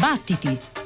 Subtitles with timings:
[0.00, 0.79] Battiti!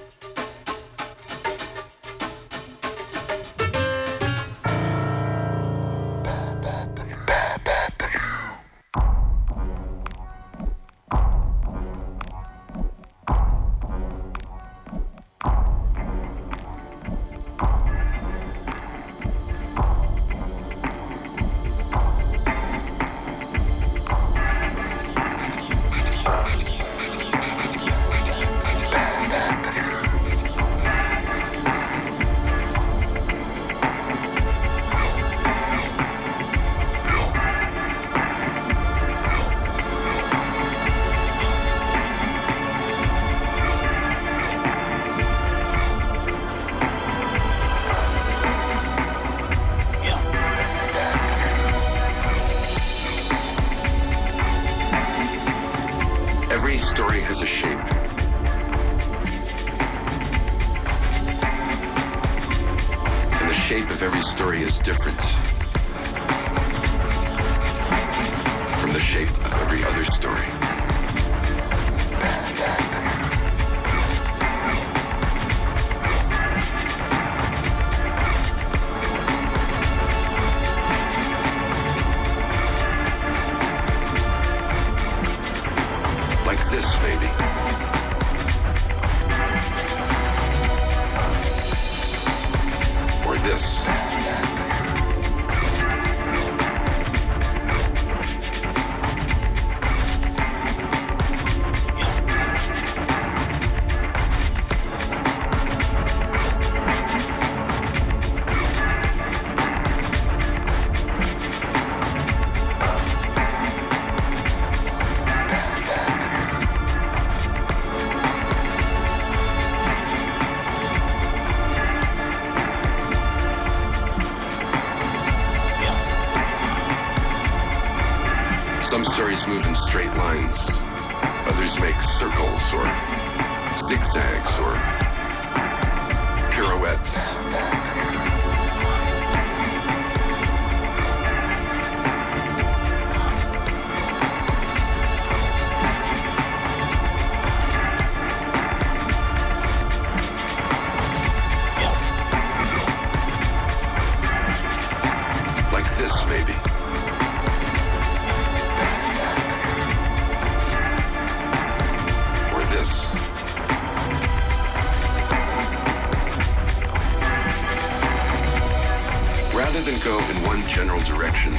[170.75, 171.53] general direction,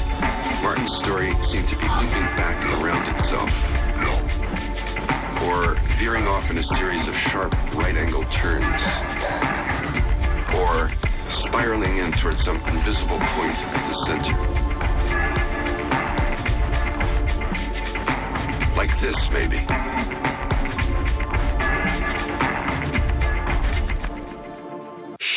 [0.62, 3.74] Martin's story seemed to be looping back around itself.
[5.44, 8.82] Or veering off in a series of sharp right-angle turns.
[10.54, 10.92] Or
[11.30, 14.36] spiraling in towards some invisible point at the center.
[18.76, 19.66] Like this, maybe.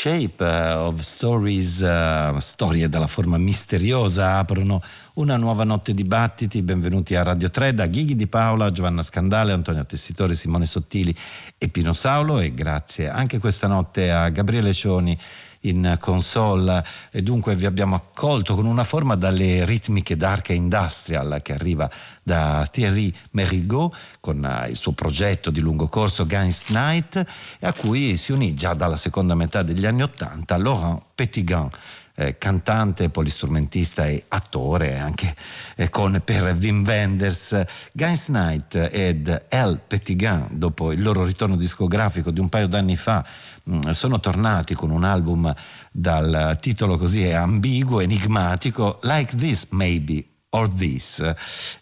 [0.00, 4.80] Shape of Stories, uh, storie dalla forma misteriosa, aprono
[5.14, 6.62] una nuova notte di battiti.
[6.62, 11.12] Benvenuti a Radio 3 da Ghighi di Paola, Giovanna Scandale, Antonio Tessitore, Simone Sottili
[11.58, 15.18] e Pino Saulo e grazie anche questa notte a Gabriele Cioni
[15.60, 16.84] in console.
[17.10, 21.90] E dunque vi abbiamo accolto con una forma dalle ritmiche dark industrial che arriva
[22.22, 27.24] da Thierry Merigot con eh, il suo progetto di lungo corso Gains Night
[27.60, 31.70] a cui si unì già dalla seconda metà degli anni Ottanta Laurent Petitgan
[32.18, 35.36] eh, cantante, polistrumentista e attore anche
[35.76, 37.64] eh, con, per Wim Wenders.
[37.92, 43.24] Gains Knight ed El Petitgan, dopo il loro ritorno discografico di un paio d'anni fa,
[43.62, 45.54] mh, mm, sono tornati con un album
[45.92, 51.22] dal titolo così ambiguo, enigmatico, Like This Maybe or This.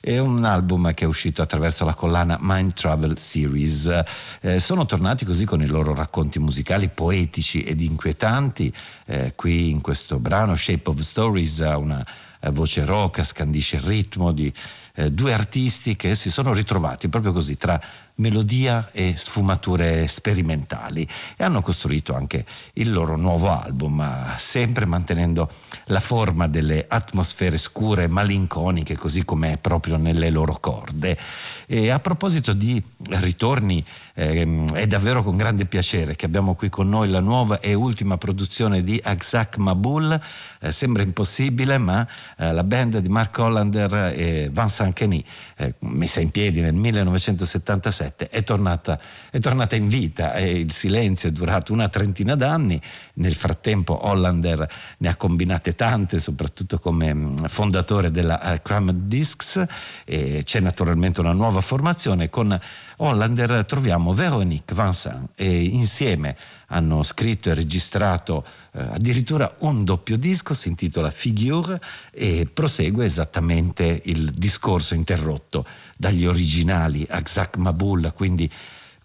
[0.01, 4.03] È un album che è uscito attraverso la collana Mind Travel Series.
[4.41, 8.73] Eh, sono tornati così con i loro racconti musicali poetici ed inquietanti.
[9.05, 12.05] Eh, qui in questo brano Shape of Stories ha una
[12.41, 14.53] eh, voce roca, scandisce il ritmo di
[14.95, 17.81] eh, due artisti che si sono ritrovati proprio così tra
[18.17, 25.51] melodia e sfumature sperimentali e hanno costruito anche il loro nuovo album, sempre mantenendo
[25.87, 31.19] la forma delle atmosfere scure, malinconiche, così come proprio nelle loro corde.
[31.67, 33.85] E a proposito di ritorni,
[34.15, 38.19] ehm, è davvero con grande piacere che abbiamo qui con noi la nuova e ultima
[38.19, 40.21] produzione di Axak Mabul.
[40.61, 45.25] Eh, sembra impossibile, ma eh, la band di Mark Hollander e Vincent Kenny,
[45.57, 47.65] eh, messa in piedi nel 1976,
[47.97, 48.99] 1997 è tornata,
[49.31, 52.81] è tornata in vita e il silenzio è durato una trentina d'anni.
[53.19, 54.69] Nel frattempo Hollander
[54.99, 59.65] ne ha combinate tante, soprattutto come mm, fondatore della uh, Cramed Discs
[60.05, 62.29] e c'è naturalmente una nuova formazione.
[62.29, 62.59] Con
[62.99, 66.37] Hollander troviamo Veronique Vincent e insieme
[66.69, 71.81] hanno scritto e registrato eh, addirittura un doppio disco, si intitola Figure
[72.11, 75.65] e prosegue esattamente il discorso interrotto
[75.97, 78.51] dagli originali Akzak Mabul, quindi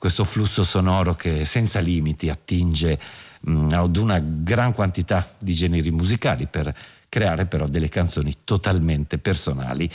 [0.01, 2.99] questo flusso sonoro che senza limiti attinge
[3.41, 6.75] mh, ad una gran quantità di generi musicali per
[7.07, 9.87] creare però delle canzoni totalmente personali.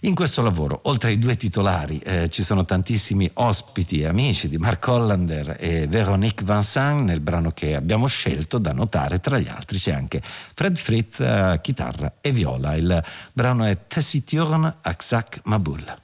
[0.00, 4.58] In questo lavoro, oltre ai due titolari, eh, ci sono tantissimi ospiti e amici di
[4.58, 9.78] Mark Hollander e Veronique Vincent nel brano che abbiamo scelto da notare, tra gli altri
[9.78, 10.20] c'è anche
[10.52, 12.74] Fred Fritz, eh, chitarra e viola.
[12.74, 13.02] Il
[13.32, 15.94] brano è Tessiturne Aksak Mabul.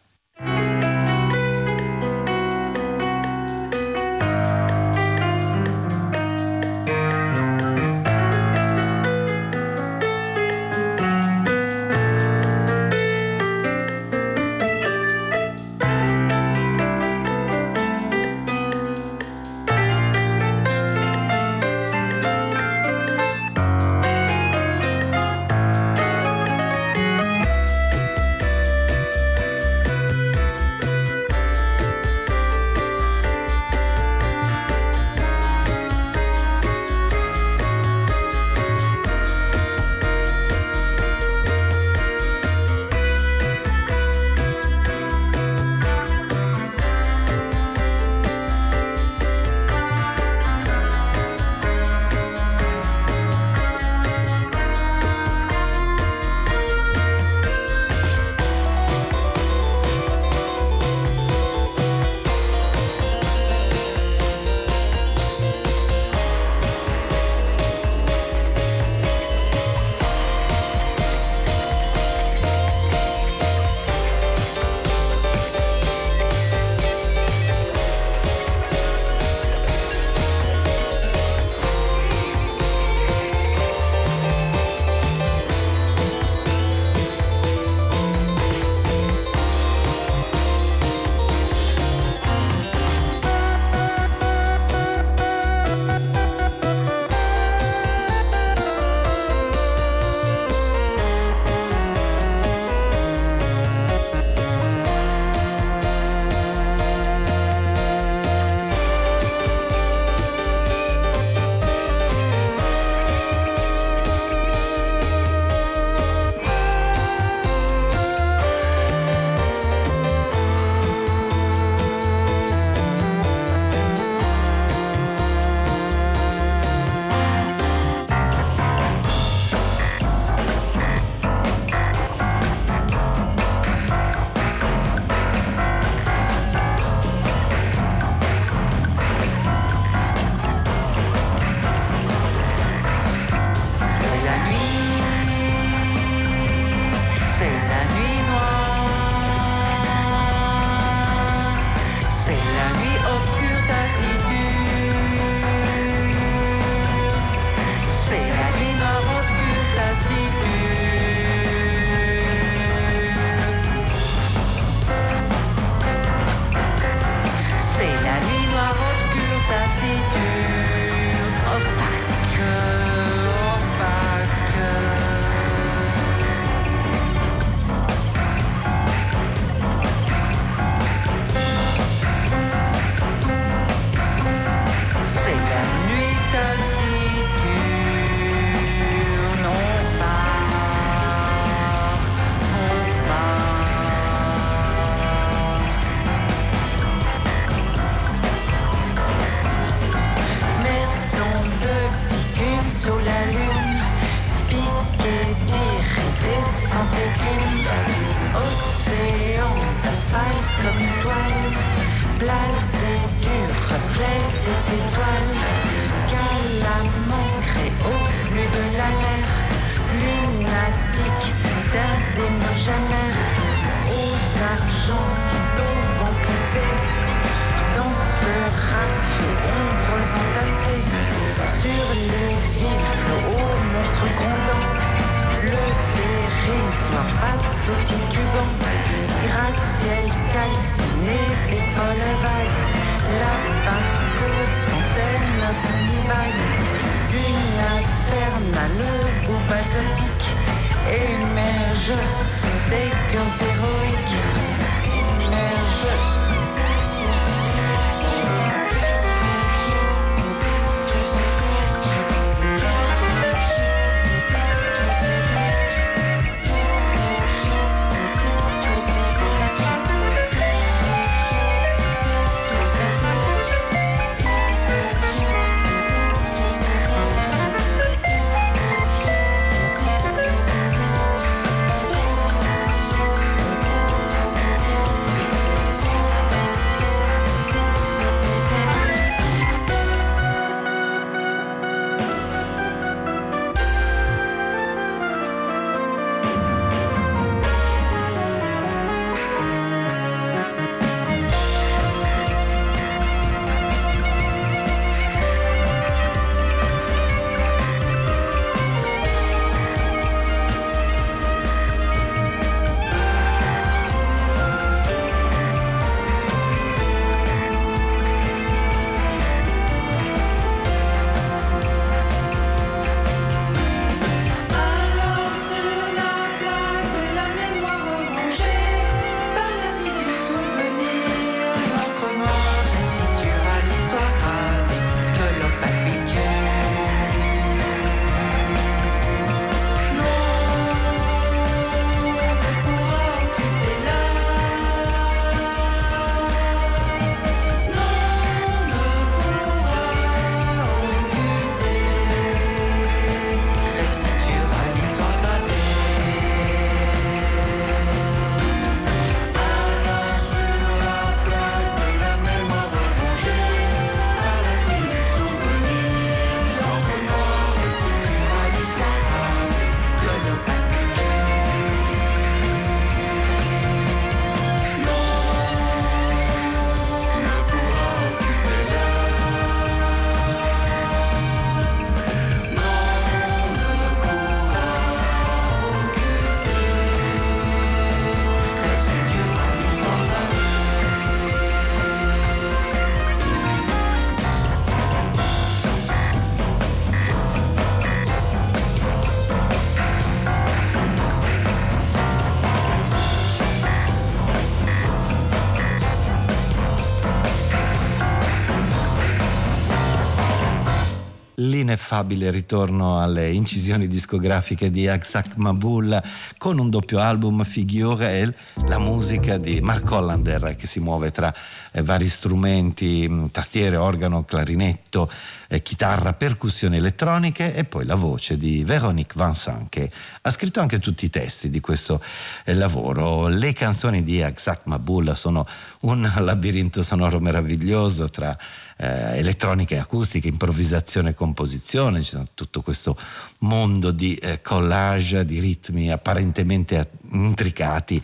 [411.51, 416.01] L'ineffabile ritorno alle incisioni discografiche di Aksak Mabul
[416.39, 418.33] con un doppio album Figure e
[418.67, 421.35] la musica di Mark Hollander che si muove tra
[421.73, 425.11] eh, vari strumenti, tastiere, organo, clarinetto,
[425.53, 429.91] eh, chitarra, percussioni elettroniche e poi la voce di Véronique Vincent che
[430.23, 432.01] ha scritto anche tutti i testi di questo
[432.45, 433.27] eh, lavoro.
[433.27, 435.45] Le canzoni di Aksak Mabul sono
[435.81, 438.39] un labirinto sonoro meraviglioso tra
[438.77, 442.97] eh, elettronica e acustica, improvvisazione e composizione, c'è tutto questo
[443.39, 448.01] mondo di eh, collage, di ritmi apparentemente intricati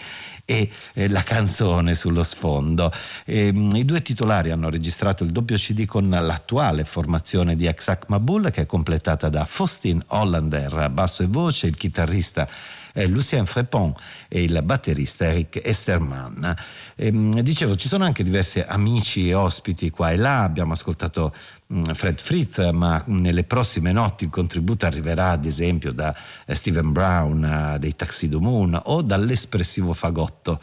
[0.46, 2.90] e eh, la canzone sullo sfondo.
[3.26, 8.04] E, ehm, I due titolari hanno registrato il doppio CD con l'attuale formazione di Aksak
[8.08, 12.48] Mabul che è completata da Faustin Hollander, basso e voce, il chitarrista
[12.96, 13.92] eh, Lucien Frepon
[14.26, 16.54] e il batterista Eric Esterman.
[16.96, 21.34] Ehm, dicevo, ci sono anche diversi amici e ospiti qua e là, abbiamo ascoltato
[21.72, 26.92] mm, Fred Fritz, ma nelle prossime notti il contributo arriverà ad esempio da eh, Steven
[26.92, 30.58] Brown uh, dei Taxido Moon o dall'espressivo fagotto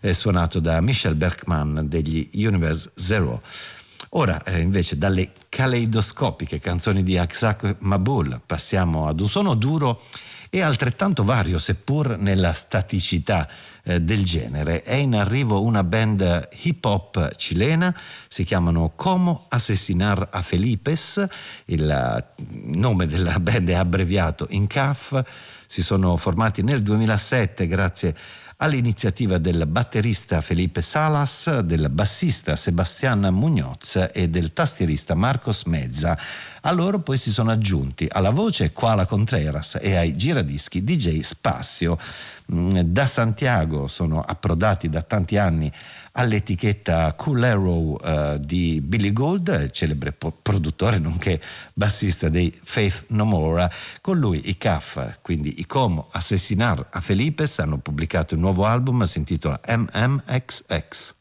[0.00, 3.40] eh, suonato da Michel Berkman degli Universe Zero.
[4.10, 10.02] Ora eh, invece dalle caleidoscopiche canzoni di Aksak Mabul passiamo ad un suono duro
[10.50, 13.48] e altrettanto vario, seppur nella staticità
[13.82, 14.82] eh, del genere.
[14.82, 17.94] È in arrivo una band hip hop cilena,
[18.28, 21.26] si chiamano Como Assassinar a Felipes,
[21.66, 25.22] il eh, nome della band è abbreviato in CAF,
[25.66, 28.16] si sono formati nel 2007 grazie
[28.60, 36.18] all'iniziativa del batterista Felipe Salas, del bassista Sebastián Muñoz e del tastierista Marcos Mezza.
[36.62, 41.98] A loro poi si sono aggiunti alla voce Koala Contreras e ai giradischi DJ Spazio.
[42.52, 45.72] Mm, da Santiago sono approdati da tanti anni
[46.18, 51.40] all'etichetta Cool Arrow eh, di Billy Gold, celebre produttore nonché
[51.72, 53.70] bassista dei Faith No More.
[54.00, 59.04] Con lui i CAF, quindi i Como Assassinar a Felipe, hanno pubblicato il nuovo album,
[59.04, 61.14] si intitola MMXX.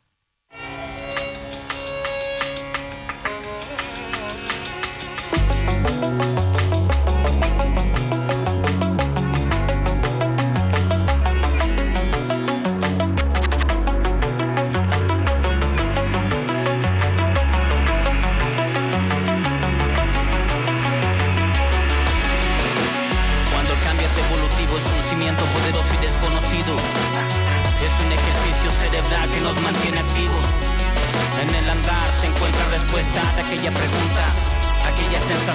[35.47, 35.53] de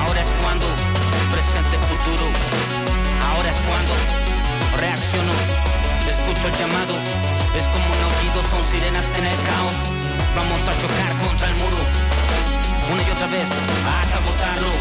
[0.00, 0.64] ahora es cuando,
[1.30, 2.32] presente, futuro,
[3.28, 3.92] ahora es cuando
[4.80, 5.36] reacciono,
[6.08, 6.96] escucho el llamado,
[7.52, 9.76] es como un aullido, son sirenas en el caos,
[10.32, 11.76] vamos a chocar contra el muro,
[12.88, 14.72] una y otra vez hasta botarlo,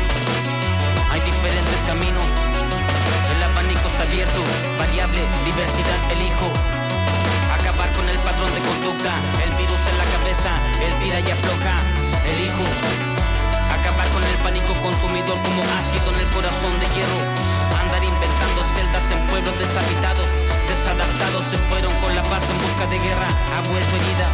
[1.12, 4.48] hay diferentes caminos, el abanico está abierto,
[4.80, 6.48] variable, diversidad elijo,
[7.52, 9.12] acabar con el patrón de conducta,
[9.44, 11.76] el virus en la cabeza, el tira y afloja,
[12.32, 13.17] elijo
[14.18, 17.22] con el pánico consumidor como ácido en el corazón de hierro.
[17.86, 20.26] Andar inventando celdas en pueblos deshabitados,
[20.66, 24.26] desadaptados se fueron con la paz en busca de guerra, ha vuelto herida.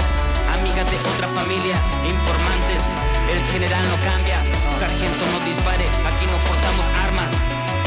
[0.55, 1.75] Amiga de otra familia,
[2.07, 2.79] informantes,
[3.27, 4.39] el general no cambia,
[4.79, 7.27] sargento no dispare, aquí no portamos armas,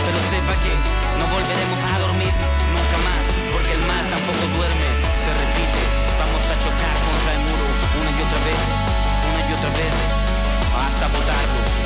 [0.04, 0.76] pero sepa que
[1.16, 2.34] no volveremos a dormir
[2.76, 3.24] nunca más,
[3.56, 5.80] porque el mal tampoco duerme, se repite,
[6.20, 7.66] vamos a chocar contra el muro
[8.04, 8.62] una y otra vez,
[9.32, 9.96] una y otra vez,
[10.76, 11.85] hasta botarlo.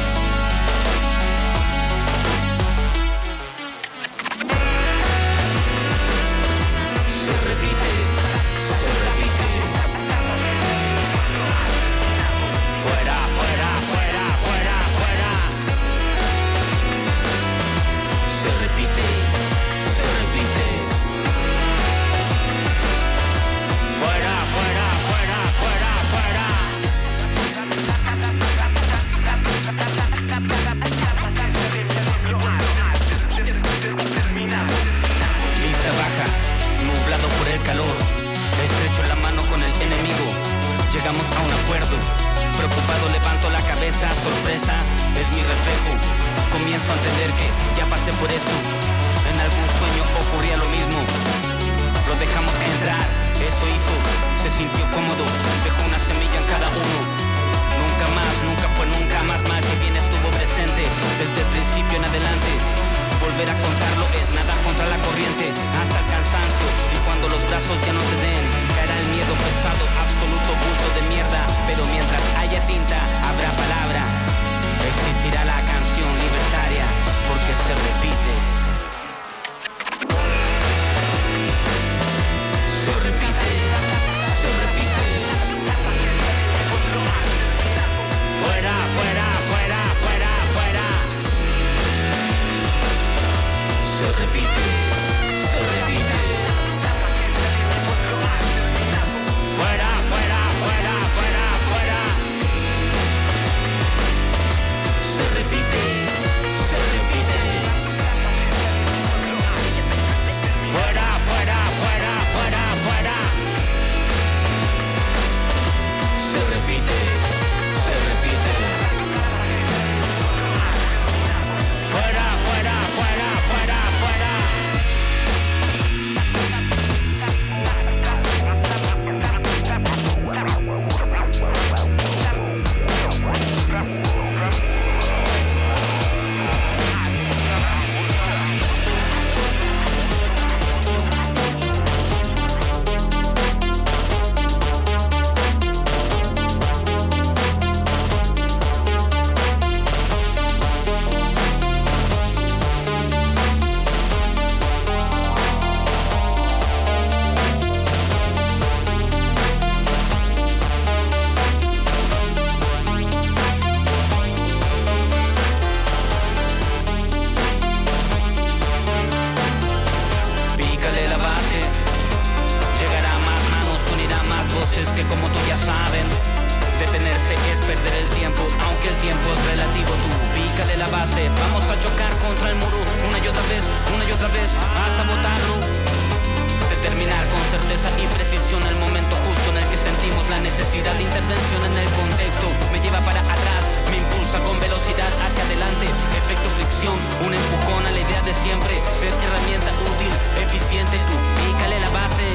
[190.60, 192.46] Necesidad de intervención en el contexto.
[192.70, 195.86] Me lleva para atrás, me impulsa con velocidad hacia adelante.
[196.20, 198.76] Efecto fricción, un empujón a la idea de siempre.
[198.92, 200.12] Ser herramienta útil,
[200.44, 200.98] eficiente.
[201.08, 202.28] Tú pícale la base,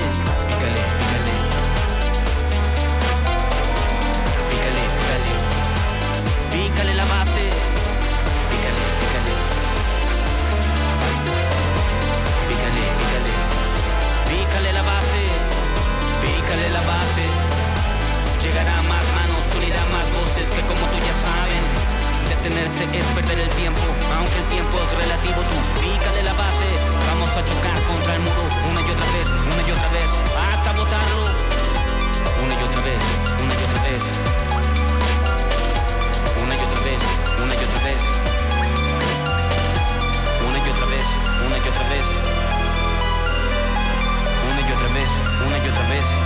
[0.49, 1.04] pícale,
[20.67, 21.63] como tú ya saben.
[22.29, 23.85] Detenerse es perder el tiempo,
[24.17, 25.39] aunque el tiempo es relativo.
[25.45, 26.67] Tú pícale la base.
[27.09, 30.09] Vamos a chocar contra el muro una y otra vez, una y otra vez,
[30.49, 31.25] hasta botarlo.
[32.43, 33.01] Una y otra vez,
[33.41, 34.03] una y otra vez.
[36.41, 37.01] Una y otra vez,
[37.41, 38.01] una y otra vez.
[40.45, 41.07] Una y otra vez,
[41.45, 42.07] una y otra vez.
[44.45, 45.09] Una y otra vez,
[45.45, 46.24] una y otra vez.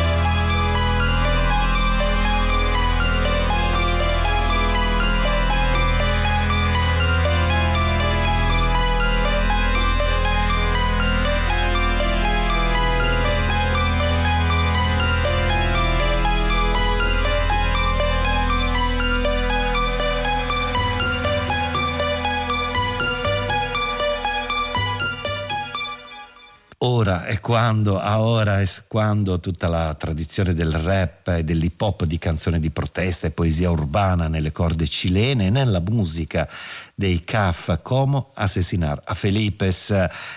[27.10, 32.04] Ora è quando, a ora è quando tutta la tradizione del rap e dell'hip hop
[32.04, 36.48] di canzone di protesta e poesia urbana nelle corde cilene e nella musica
[36.94, 39.92] dei CAF Como Assassinar a Felipes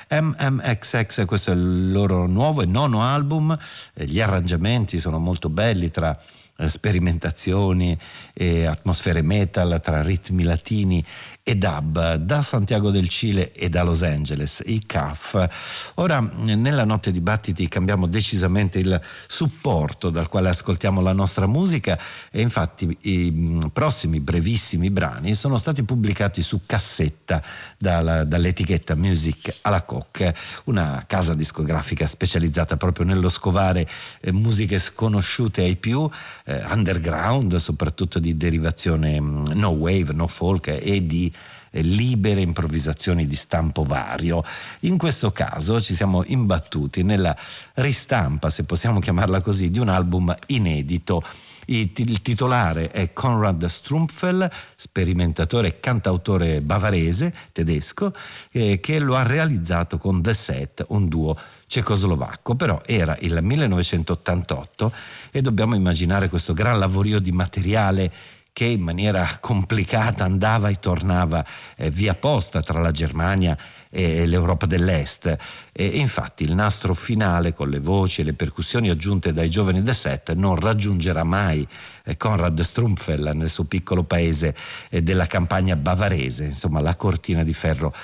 [0.08, 3.54] MMXX, questo è il loro nuovo e nono album,
[3.92, 6.18] eh, gli arrangiamenti sono molto belli tra
[6.54, 7.98] eh, sperimentazioni
[8.32, 11.04] e atmosfere metal, tra ritmi latini
[11.44, 15.48] e dub da Santiago del Cile e da Los Angeles, i CAF.
[15.94, 21.98] Ora, nella notte dibattiti cambiamo decisamente il supporto dal quale ascoltiamo la nostra musica
[22.30, 27.42] e infatti i prossimi brevissimi brani sono stati pubblicati su cassetta
[27.76, 33.88] dalla, dall'etichetta Music alla Coque, una casa discografica specializzata proprio nello scovare
[34.20, 36.08] eh, musiche sconosciute ai più,
[36.44, 41.31] eh, underground, soprattutto di derivazione no wave, no folk e di
[41.80, 44.44] libere improvvisazioni di stampo vario.
[44.80, 47.36] In questo caso ci siamo imbattuti nella
[47.74, 51.22] ristampa, se possiamo chiamarla così, di un album inedito.
[51.66, 58.12] Il titolare è Konrad Strumpfel, sperimentatore e cantautore bavarese, tedesco,
[58.50, 64.92] eh, che lo ha realizzato con The Set, un duo cecoslovacco, però era il 1988
[65.30, 68.12] e dobbiamo immaginare questo gran lavorio di materiale
[68.52, 71.44] che in maniera complicata andava e tornava
[71.76, 73.56] eh, via posta tra la Germania
[73.88, 75.36] e l'Europa dell'Est.
[75.72, 79.94] E infatti il nastro finale con le voci e le percussioni aggiunte dai giovani The
[79.94, 81.66] Set non raggiungerà mai
[82.04, 84.54] eh, Konrad Strumpfel nel suo piccolo paese
[84.90, 87.94] eh, della campagna bavarese, insomma la cortina di ferro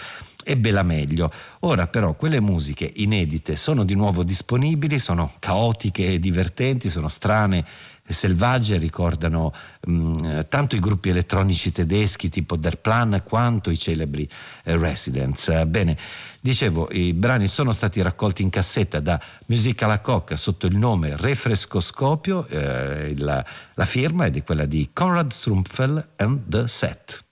[0.44, 1.30] ebbe la meglio.
[1.60, 7.64] Ora però quelle musiche inedite sono di nuovo disponibili, sono caotiche e divertenti, sono strane
[8.12, 14.28] selvagge ricordano mh, tanto i gruppi elettronici tedeschi tipo Der Plan quanto i celebri
[14.64, 15.64] eh, Residents.
[15.64, 15.96] bene,
[16.40, 21.16] dicevo, i brani sono stati raccolti in cassetta da Musica la Cocca sotto il nome
[21.16, 23.44] Refrescoscopio, eh, la,
[23.74, 27.26] la firma è di quella di Conrad Strumpfel and the Set.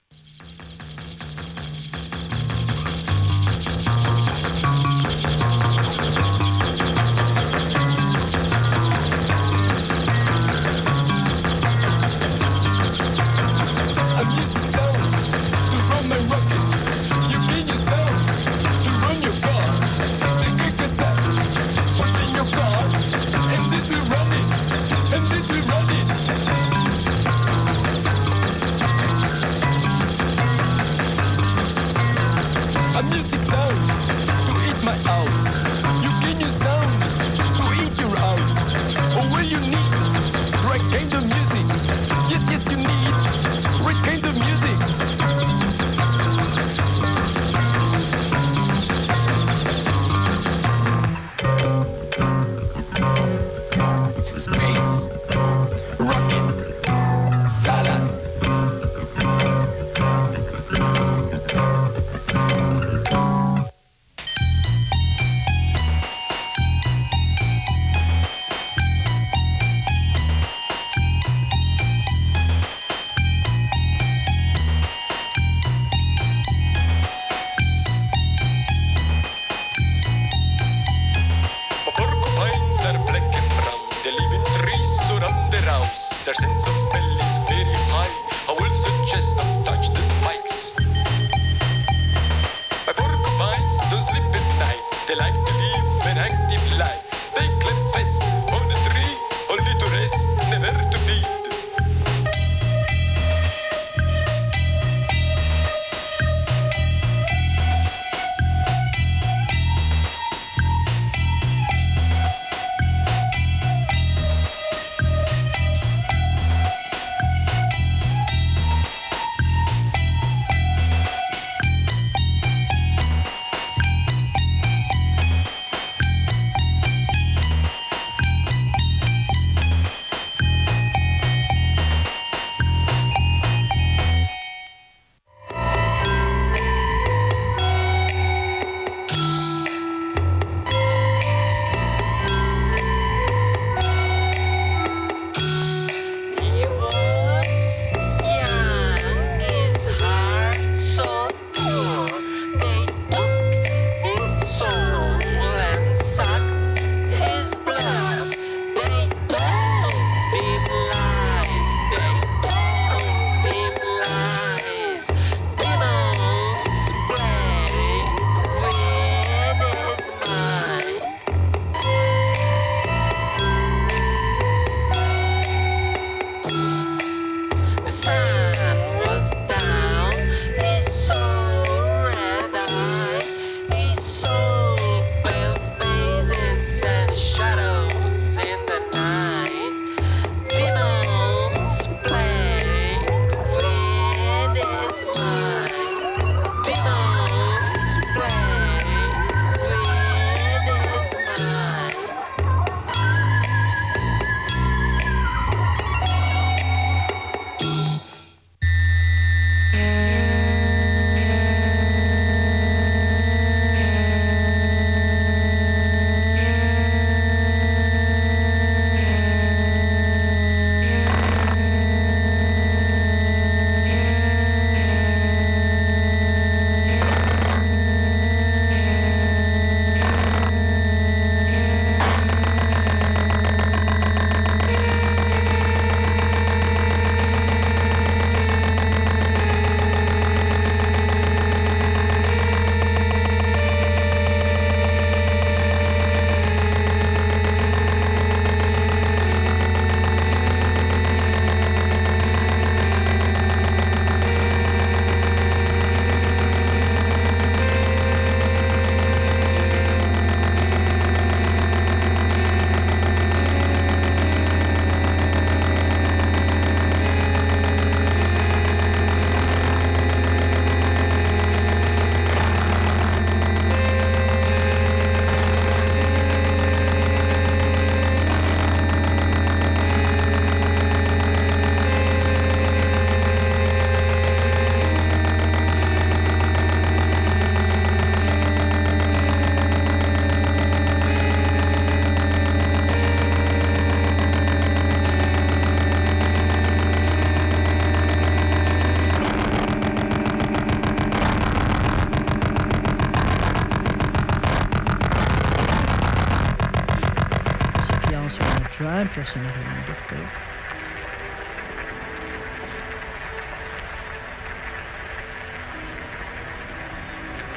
[309.27, 310.23] revolutionary New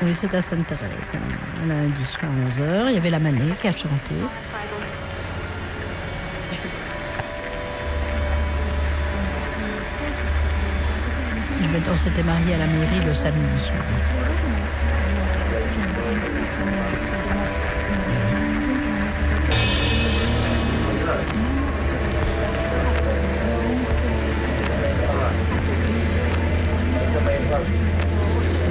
[0.02, 1.66] Oui, c'est à Sainte-Thérèse, hein.
[1.68, 2.88] lundi à 11h.
[2.88, 4.14] Il y avait la Manée qui a chanté.
[11.92, 13.70] on s'était marié à la mairie le samedi.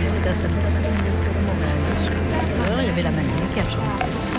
[0.05, 0.51] C'était à cette
[2.79, 4.38] Il y avait la manière qui a changé.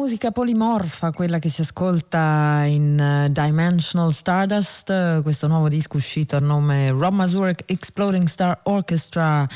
[0.00, 6.36] Musica polimorfa, quella che si ascolta in eh, Dimensional Stardust, eh, questo nuovo disco uscito
[6.36, 9.46] a nome Rob Mazurek Exploding Star Orchestra,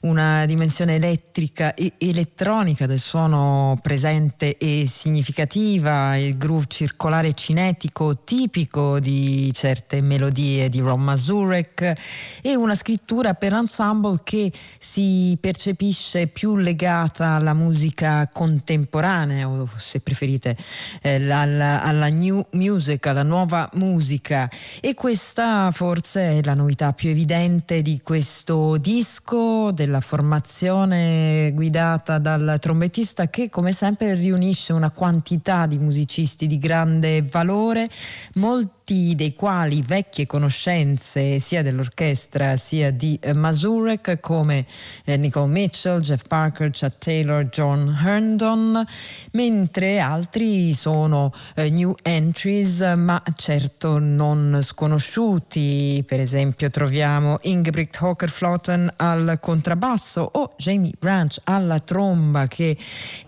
[0.00, 9.00] una dimensione elettrica e elettronica del suono presente e significativa, il groove circolare cinetico tipico
[9.00, 11.94] di certe melodie di Rob Mazurek
[12.42, 20.00] e una scrittura per ensemble che si percepisce più legata alla musica contemporanea o se
[20.00, 20.54] preferite
[21.00, 24.50] eh, alla, alla new music, alla nuova musica.
[24.80, 31.20] E questa forse è la novità più evidente di questo disco della formazione
[31.54, 37.88] guidata dal trombettista che come sempre riunisce una quantità di musicisti di grande valore,
[38.34, 44.66] molti dei quali vecchie conoscenze sia dell'orchestra sia di eh, Mazurek come
[45.04, 48.84] eh, Nicole Mitchell, Jeff Parker, Chad Taylor, John Herndon,
[49.32, 56.04] mentre altri sono eh, new entries ma certo non sconosciuti.
[56.06, 62.76] Per esempio troviamo Ingebrigt Hokerflotten al contrabbasso o Jamie Branch alla tromba che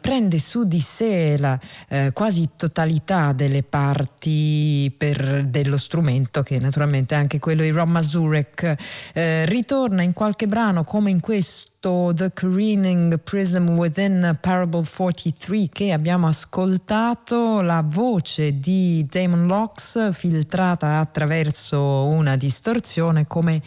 [0.00, 7.14] prende su di sé la eh, quasi totalità delle parti per dello strumento che naturalmente
[7.14, 8.74] è anche quello di Rob Mazurek.
[9.14, 15.68] Eh, ritorna in qualche brano come in questo questo The Careening Prism Within Parable 43
[15.70, 23.60] che abbiamo ascoltato, la voce di Damon Locks filtrata attraverso una distorsione come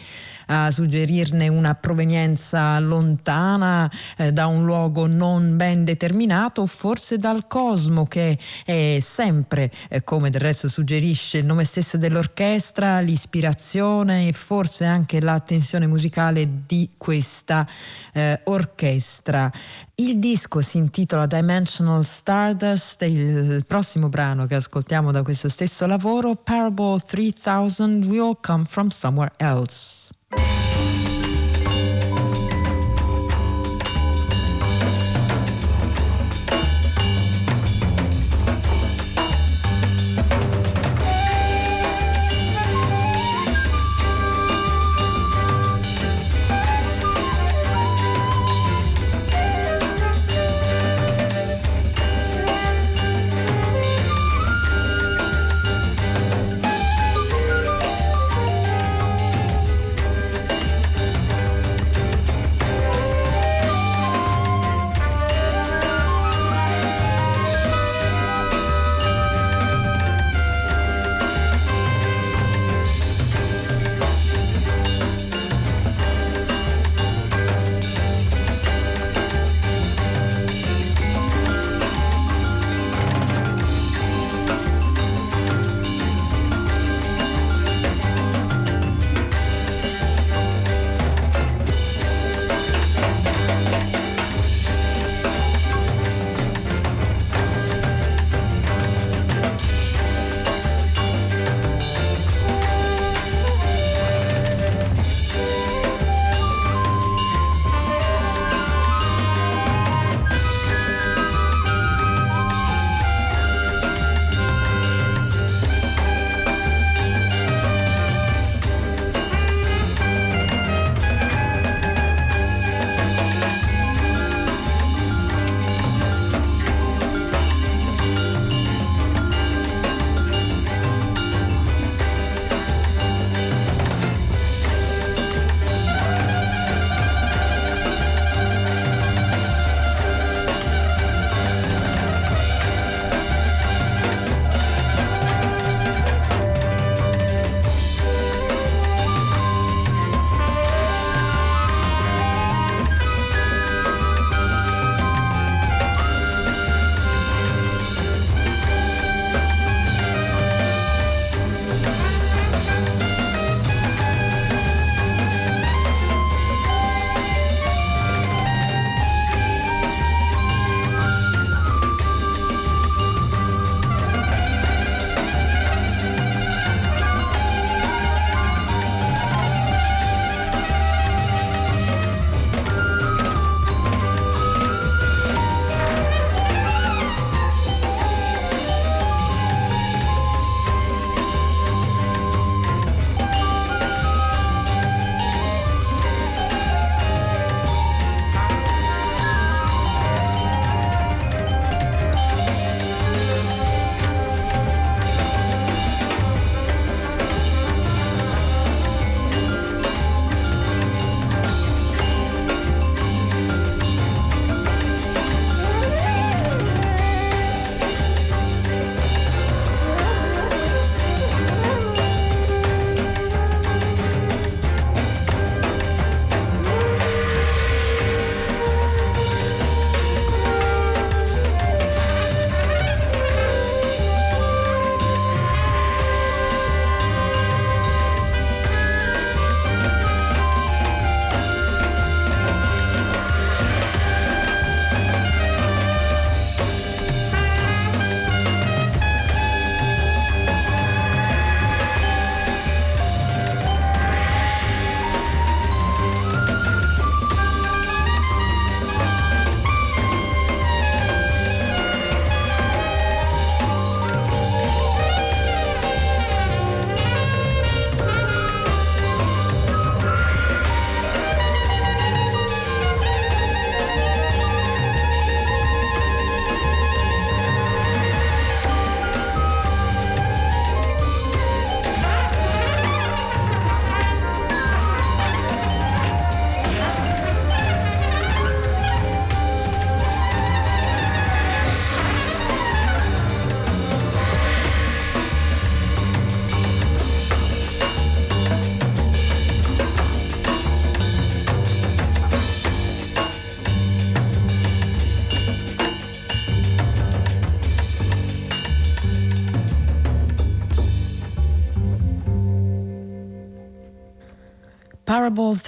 [0.48, 8.06] a suggerirne una provenienza lontana eh, da un luogo non ben determinato, forse dal cosmo
[8.06, 14.84] che è sempre, eh, come del resto suggerisce il nome stesso dell'orchestra, l'ispirazione e forse
[14.84, 17.66] anche l'attenzione musicale di questa
[18.12, 19.50] eh, orchestra.
[19.96, 26.34] Il disco si intitola Dimensional Stardust il prossimo brano che ascoltiamo da questo stesso lavoro,
[26.36, 30.17] Parable 3000, We All Come From Somewhere Else.
[30.30, 31.07] Thank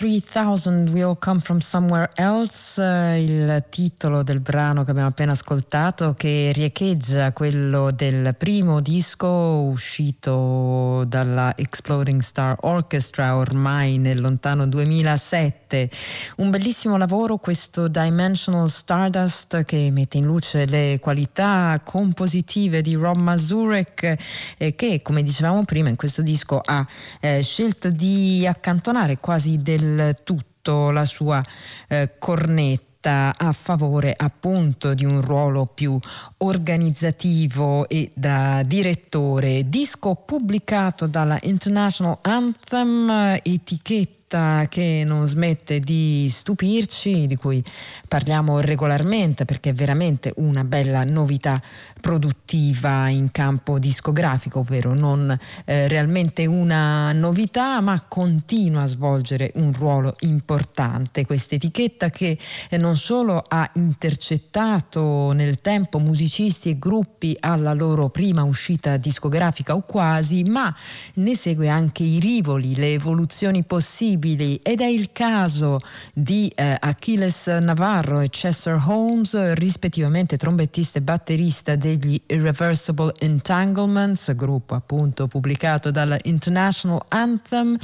[0.00, 5.32] 3000, We All Come From Somewhere Else, eh, il titolo del brano che abbiamo appena
[5.32, 14.66] ascoltato che riecheggia quello del primo disco uscito dalla Exploding Star Orchestra ormai nel lontano
[14.66, 15.90] 2007.
[16.36, 23.18] Un bellissimo lavoro questo Dimensional Stardust che mette in luce le qualità compositive di Rob
[23.18, 24.16] Mazurek
[24.56, 26.86] eh, che come dicevamo prima in questo disco ha
[27.20, 29.89] eh, scelto di accantonare quasi del
[30.22, 31.42] tutto la sua
[31.88, 35.98] eh, cornetta a favore appunto di un ruolo più
[36.38, 39.68] organizzativo e da direttore.
[39.68, 47.62] Disco pubblicato dalla International Anthem, etichetta che non smette di stupirci, di cui
[48.06, 51.60] parliamo regolarmente perché è veramente una bella novità
[52.00, 59.72] produttiva in campo discografico, ovvero non eh, realmente una novità, ma continua a svolgere un
[59.72, 61.26] ruolo importante.
[61.26, 68.10] Questa etichetta che eh, non solo ha intercettato nel tempo musicisti e gruppi alla loro
[68.10, 70.72] prima uscita discografica o quasi, ma
[71.14, 75.80] ne segue anche i rivoli, le evoluzioni possibili ed è il caso
[76.12, 84.74] di eh, Achilles Navarro e Chester Holmes, rispettivamente trombettista e batterista degli Irreversible Entanglements, gruppo
[84.74, 87.76] appunto pubblicato dalla International Anthem.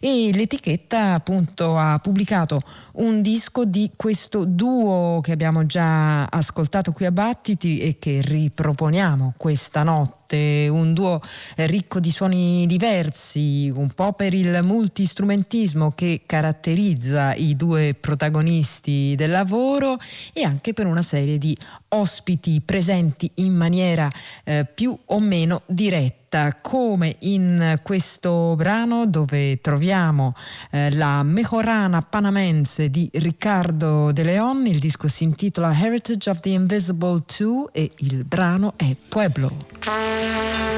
[0.00, 2.60] E l'etichetta appunto ha pubblicato
[2.94, 9.34] un disco di questo duo che abbiamo già ascoltato qui a Battiti e che riproponiamo
[9.36, 11.20] questa notte un duo
[11.56, 19.30] ricco di suoni diversi, un po' per il multistrumentismo che caratterizza i due protagonisti del
[19.30, 19.98] lavoro
[20.32, 21.56] e anche per una serie di
[21.88, 24.10] ospiti presenti in maniera
[24.44, 26.17] eh, più o meno diretta
[26.60, 30.34] come in questo brano dove troviamo
[30.70, 36.50] eh, la Mejorana Panamense di Riccardo De Leon, il disco si intitola Heritage of the
[36.50, 40.77] Invisible 2 e il brano è Pueblo.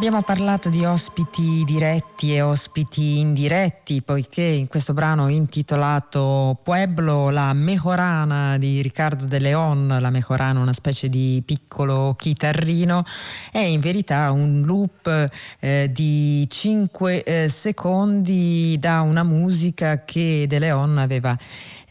[0.00, 7.52] Abbiamo parlato di ospiti diretti e ospiti indiretti, poiché in questo brano intitolato Pueblo, la
[7.52, 13.04] Mejorana di Riccardo De Leon, la Mejorana una specie di piccolo chitarrino,
[13.52, 15.28] è in verità un loop
[15.58, 21.36] eh, di 5 eh, secondi da una musica che De Leon aveva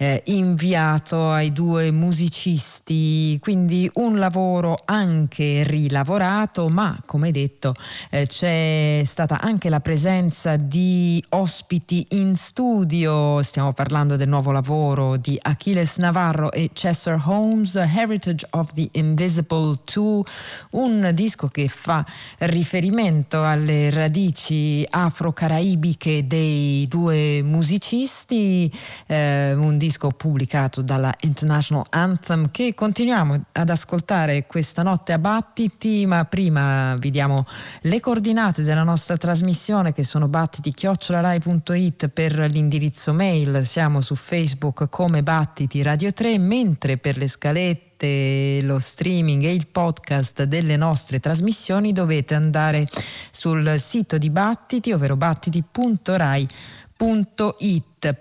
[0.02, 7.76] eh, inviato ai due musicisti, quindi un lavoro anche rilavorato, ma come detto
[8.10, 15.18] eh, c'è stata anche la presenza di ospiti in studio, stiamo parlando del nuovo lavoro
[15.18, 20.24] di Achilles Navarro e Chester Holmes, Heritage of the Invisible 2,
[20.72, 22.06] un disco che fa
[22.38, 28.72] riferimento alle radici afro-caraibiche dei due musicisti,
[29.06, 35.18] eh, un disco disco pubblicato dalla International Anthem che continuiamo ad ascoltare questa notte a
[35.18, 37.44] battiti, ma prima vi diamo
[37.82, 45.24] le coordinate della nostra trasmissione che sono battiti-rai.it per l'indirizzo mail, siamo su Facebook come
[45.24, 51.94] Battiti Radio 3, mentre per le scalette lo streaming e il podcast delle nostre trasmissioni
[51.94, 52.86] dovete andare
[53.32, 56.88] sul sito di Battiti, ovvero battiti.rai.it.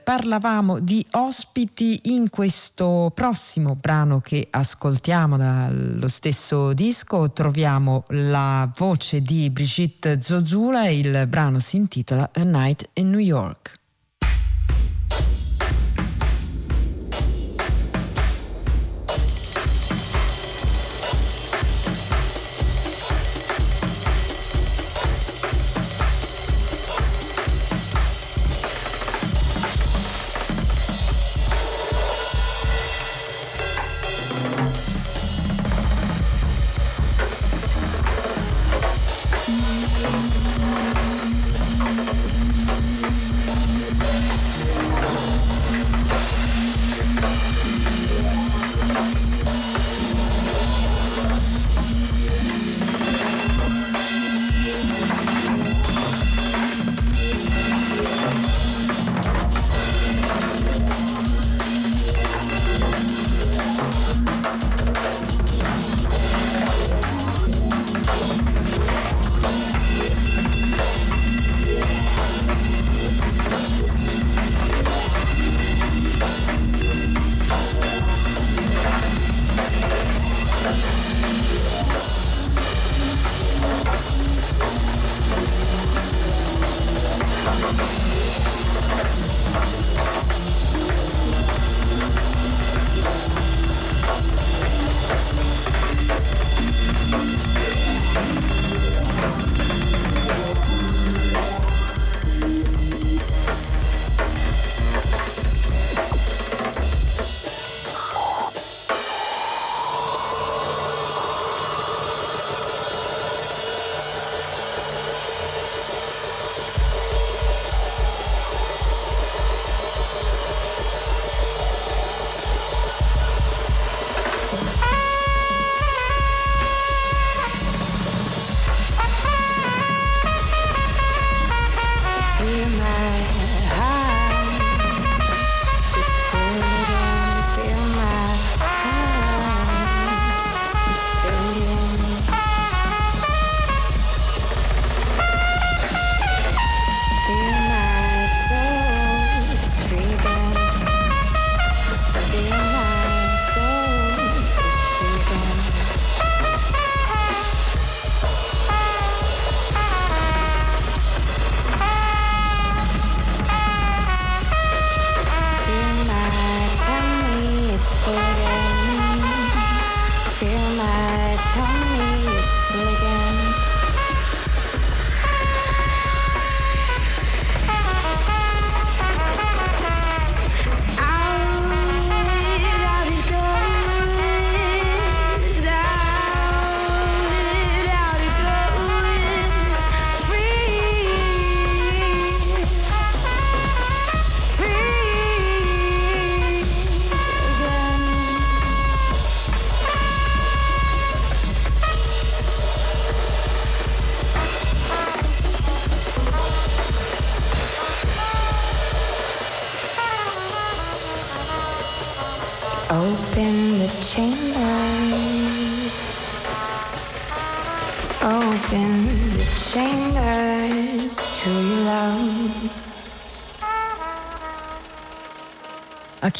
[0.05, 7.33] Parlavamo di ospiti in questo prossimo brano che ascoltiamo dallo stesso disco.
[7.33, 13.18] Troviamo la voce di Brigitte Zozula e il brano si intitola A Night in New
[13.18, 13.78] York.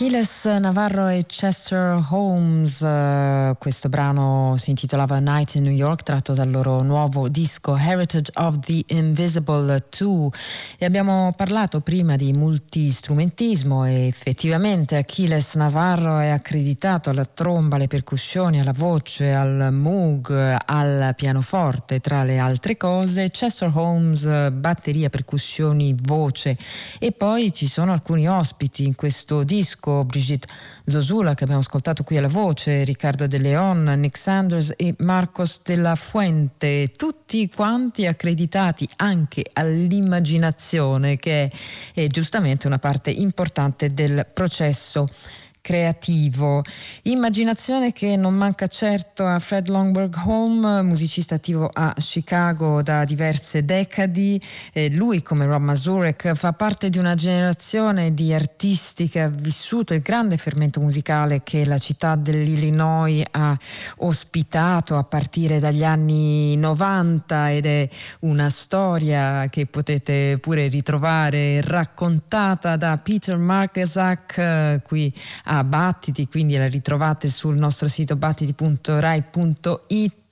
[0.01, 6.35] Achilles Navarro e Chester Holmes, eh, questo brano si intitolava Night in New York, tratto
[6.35, 10.29] dal loro nuovo disco Heritage of the Invisible 2
[10.79, 17.89] e abbiamo parlato prima di multistrumentismo e effettivamente Achilles Navarro è accreditato alla tromba, alle
[17.89, 25.93] percussioni, alla voce, al moog, al pianoforte tra le altre cose, Chester Holmes batteria, percussioni,
[26.01, 26.57] voce.
[27.01, 30.47] E poi ci sono alcuni ospiti in questo disco disco, Brigitte
[30.85, 35.95] Zosula che abbiamo ascoltato qui alla voce, Riccardo De Leon, Nick Sanders e Marcos della
[35.95, 41.51] Fuente, tutti quanti accreditati anche all'immaginazione che è,
[41.95, 45.07] è giustamente una parte importante del processo
[45.69, 46.63] creativo.
[47.03, 53.63] Immaginazione che non manca certo a Fred Longberg Home, musicista attivo a Chicago da diverse
[53.67, 54.41] decadi.
[54.73, 59.93] Eh, lui, come Rob Mazurek, fa parte di una generazione di artisti che ha vissuto
[59.93, 63.55] il grande fermento musicale che la città dell'Illinois ha
[63.99, 67.87] ospitato a partire dagli anni 90 ed è
[68.21, 75.13] una storia che potete pure ritrovare raccontata da Peter Markesak eh, qui
[75.45, 79.37] a Battiti, quindi la ritrovate sul nostro sito battiti.rai.it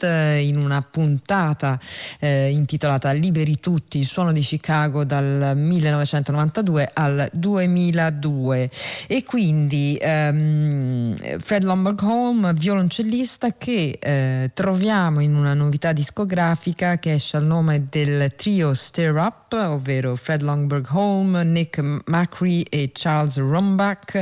[0.04, 1.78] in una puntata
[2.18, 8.70] eh, intitolata Liberi tutti, il suono di Chicago dal 1992 al 2002
[9.06, 17.14] e quindi ehm, Fred Lombard Home, violoncellista che eh, troviamo in una novità discografica che
[17.14, 23.36] esce al nome del trio Stir Up, ovvero Fred Longberg Home, Nick Macri e Charles
[23.36, 24.20] Rombach,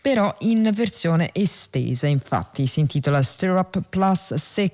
[0.00, 4.72] però in versione estesa, infatti si intitola Stir Up Plus 6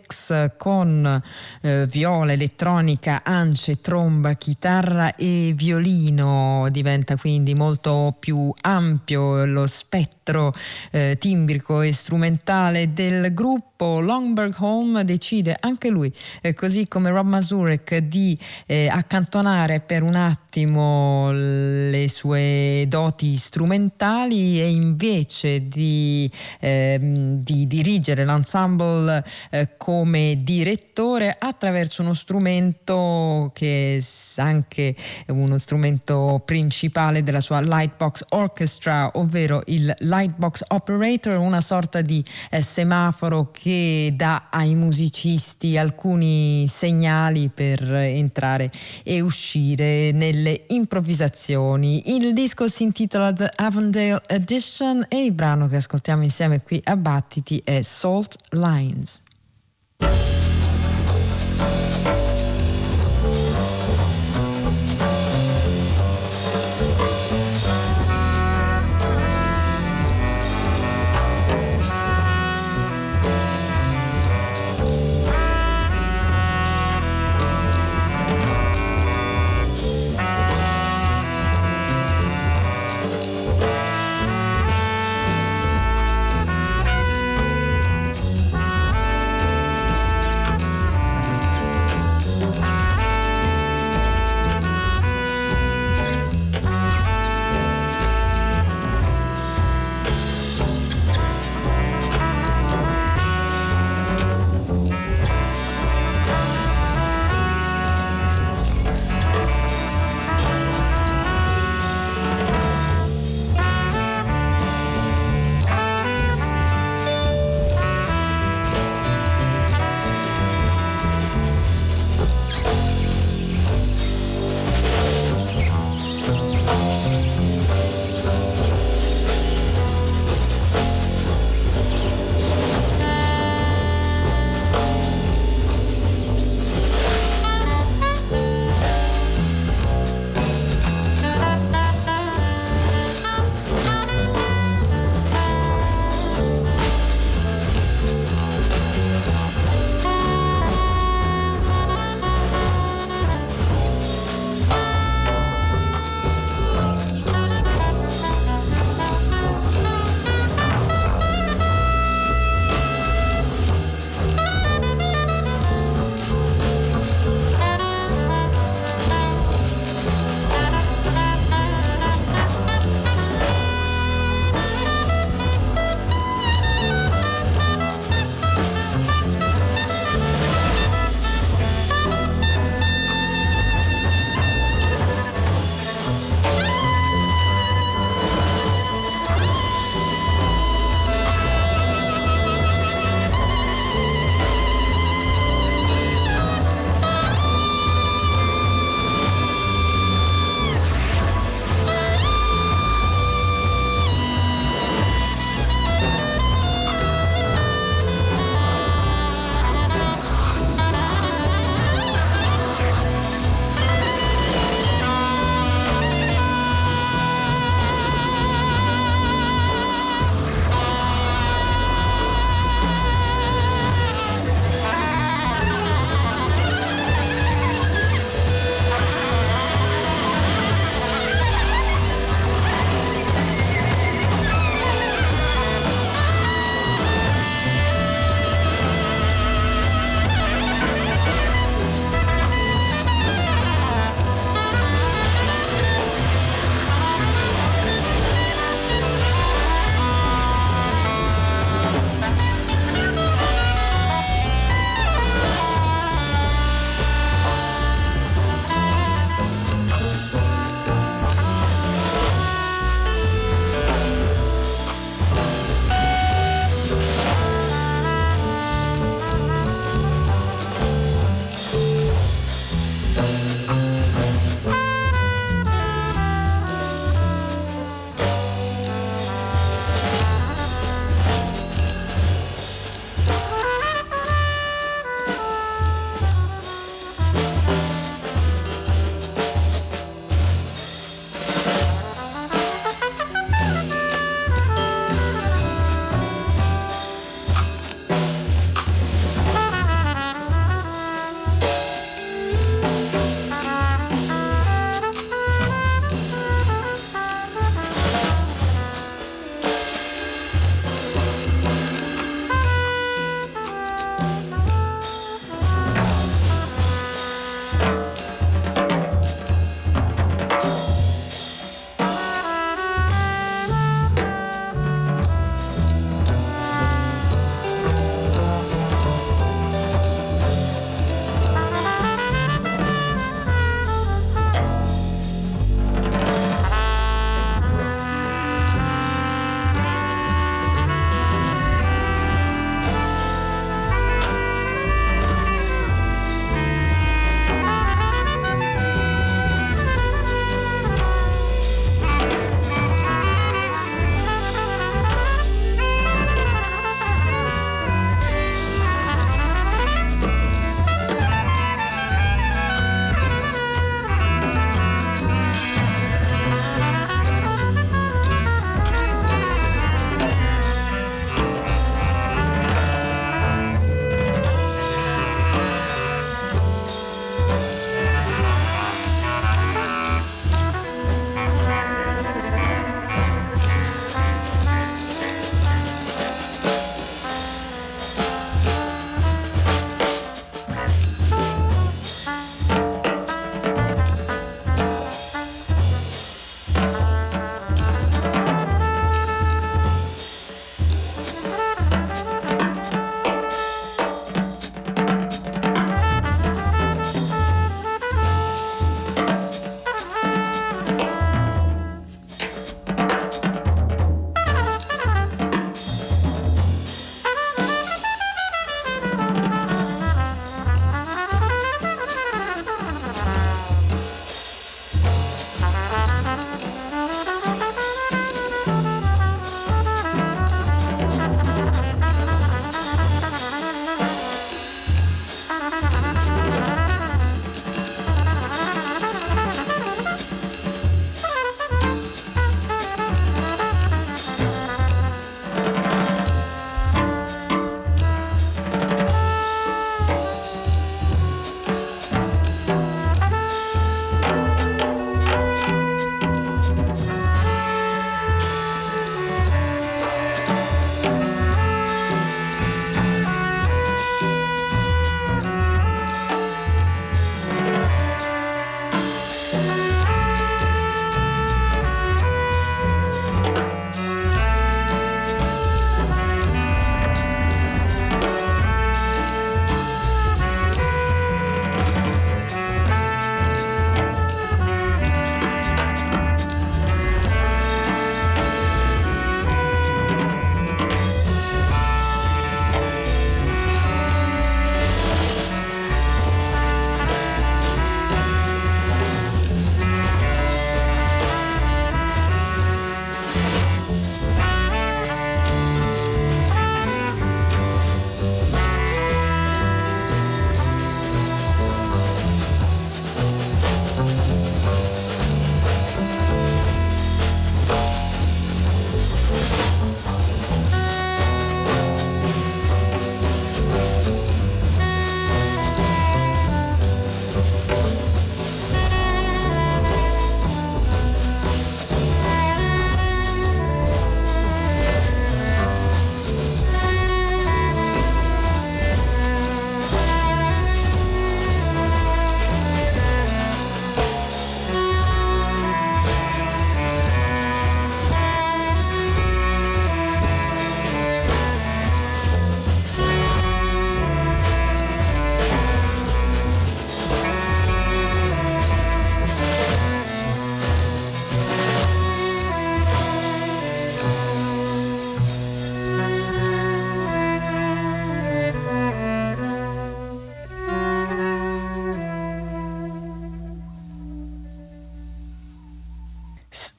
[0.56, 1.22] con
[1.62, 10.52] eh, viola, elettronica, ance, tromba, chitarra e violino, diventa quindi molto più ampio lo spettro
[10.90, 13.67] eh, timbrico e strumentale del gruppo.
[13.78, 16.12] Longberg Home decide anche lui,
[16.42, 24.60] eh, così come Rob Mazurek, di eh, accantonare per un attimo le sue doti strumentali
[24.60, 34.40] e invece di, ehm, di dirigere l'ensemble eh, come direttore attraverso uno strumento che è
[34.40, 34.96] anche
[35.28, 42.60] uno strumento principale della sua Lightbox Orchestra, ovvero il Lightbox Operator, una sorta di eh,
[42.60, 43.67] semaforo che
[44.14, 48.70] dà ai musicisti alcuni segnali per entrare
[49.02, 52.14] e uscire nelle improvvisazioni.
[52.14, 56.96] Il disco si intitola The Avondale Edition e il brano che ascoltiamo insieme qui a
[56.96, 59.22] Battiti è Salt Lines.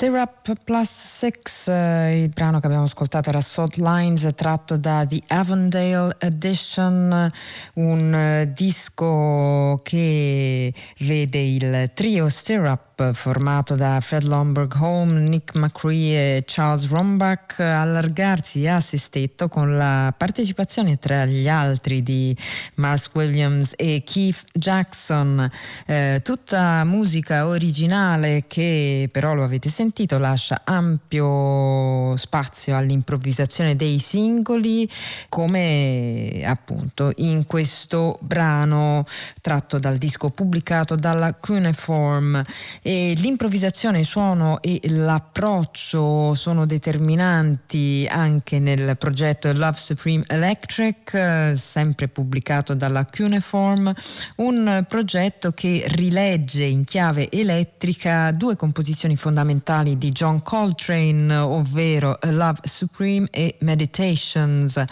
[0.10, 1.32] Stir Up Plus 6,
[1.68, 7.32] eh, il brano che abbiamo ascoltato era Salt Lines tratto da The Avondale Edition,
[7.76, 16.38] un eh, disco che vede il trio Stir Formato da Fred Lomberg Home, Nick McCree
[16.38, 22.36] e Charles Rombach allargarsi a sestetto con la partecipazione tra gli altri di
[22.76, 25.50] Mars Williams e Keith Jackson,
[25.86, 34.90] eh, tutta musica originale che però lo avete sentito lascia ampio spazio all'improvvisazione dei singoli
[35.30, 39.06] come appunto in questo brano
[39.42, 42.44] tratto dal disco pubblicato dalla Cuneiform
[42.90, 51.54] e l'improvvisazione, il suono e l'approccio sono determinanti anche nel progetto Love Supreme Electric, eh,
[51.56, 53.94] sempre pubblicato dalla Cuneiform,
[54.38, 62.62] un progetto che rilegge in chiave elettrica due composizioni fondamentali di John Coltrane, ovvero Love
[62.64, 64.84] Supreme e Meditations.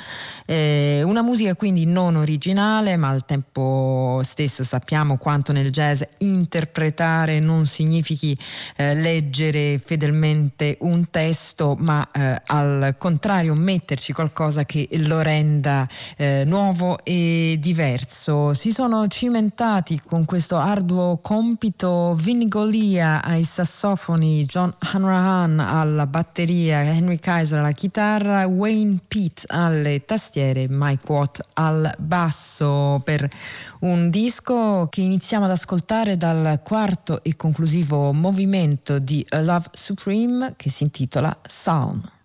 [0.46, 7.40] Eh, una musica quindi non originale, ma al tempo stesso sappiamo quanto nel jazz interpretare
[7.40, 8.38] non significhi
[8.76, 16.44] eh, leggere fedelmente un testo, ma eh, al contrario metterci qualcosa che lo renda eh,
[16.46, 18.54] nuovo e diverso.
[18.54, 26.82] Si sono cimentati con questo arduo compito Vinny Golia ai sassofoni, John Hanrahan alla batteria,
[26.82, 33.28] Henry Kaiser alla chitarra, Wayne Pitt alle tastiere, Mike Watt al basso per
[33.80, 37.76] un disco che iniziamo ad ascoltare dal quarto e conclusivo
[38.14, 42.17] movimento di A Love Supreme che si intitola Psalm.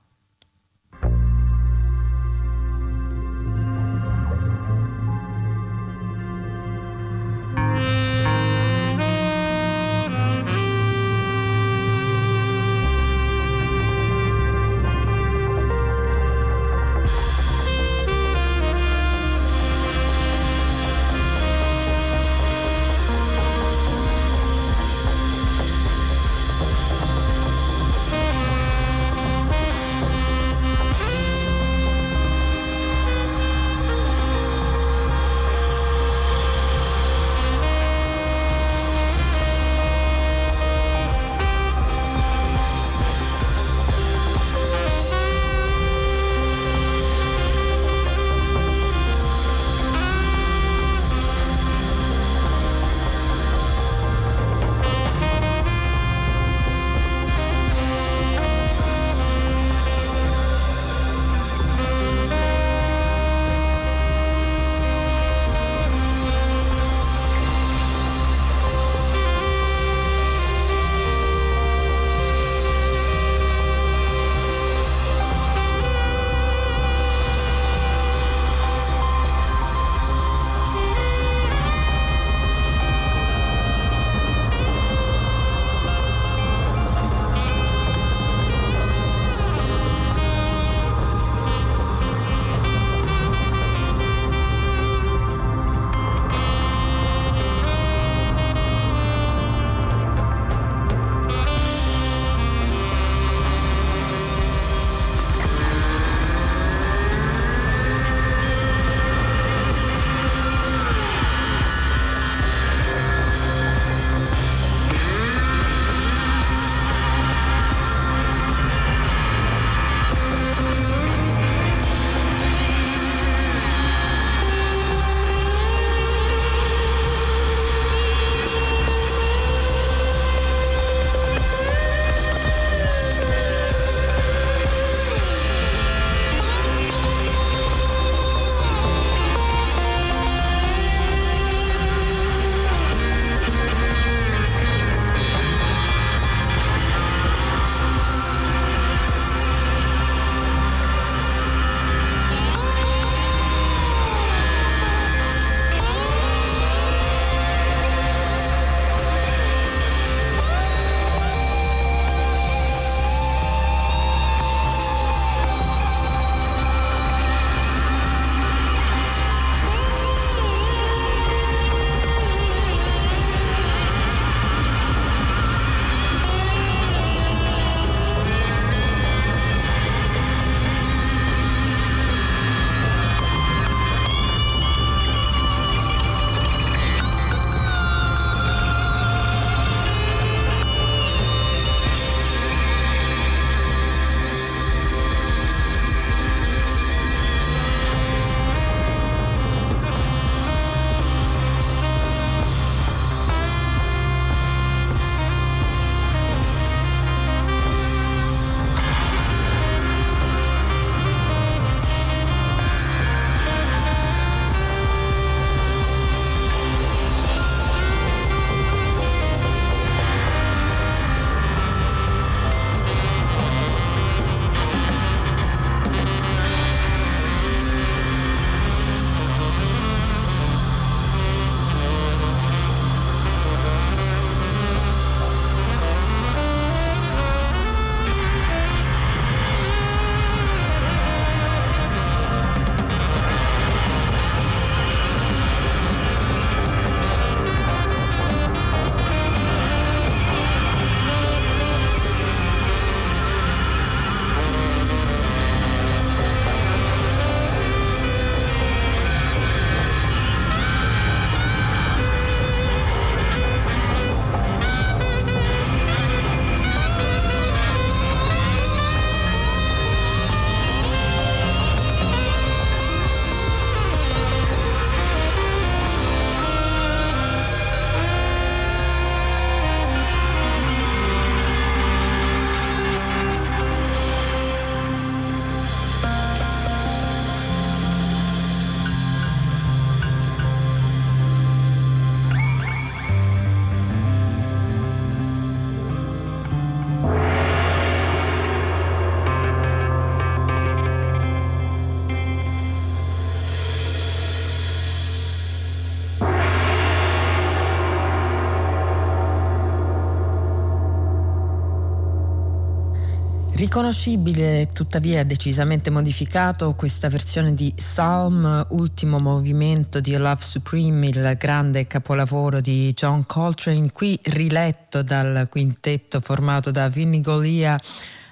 [313.73, 321.87] Riconoscibile tuttavia decisamente modificato questa versione di Psalm, ultimo movimento di Love Supreme, il grande
[321.87, 327.81] capolavoro di John Coltrane, qui riletto dal quintetto formato da Vinnie Golia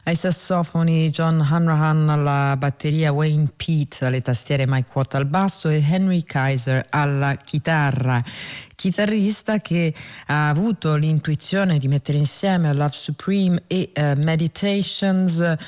[0.04, 5.82] ai sassofoni John Hanrahan alla batteria Wayne Pete, alle tastiere Mike Watt al basso e
[5.82, 8.22] Henry Kaiser alla chitarra
[8.80, 9.92] chitarrista che
[10.28, 15.58] ha avuto l'intuizione di mettere insieme Love Supreme e uh, Meditations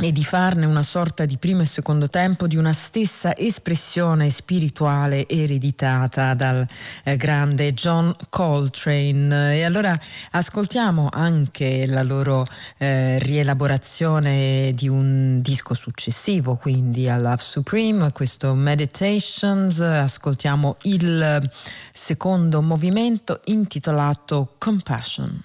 [0.00, 5.28] e di farne una sorta di primo e secondo tempo di una stessa espressione spirituale
[5.28, 6.64] ereditata dal
[7.02, 9.56] eh, grande John Coltrane.
[9.56, 9.98] E allora
[10.32, 12.46] ascoltiamo anche la loro
[12.76, 21.50] eh, rielaborazione di un disco successivo, quindi a Love Supreme, questo Meditations, ascoltiamo il
[21.92, 25.44] secondo movimento intitolato Compassion.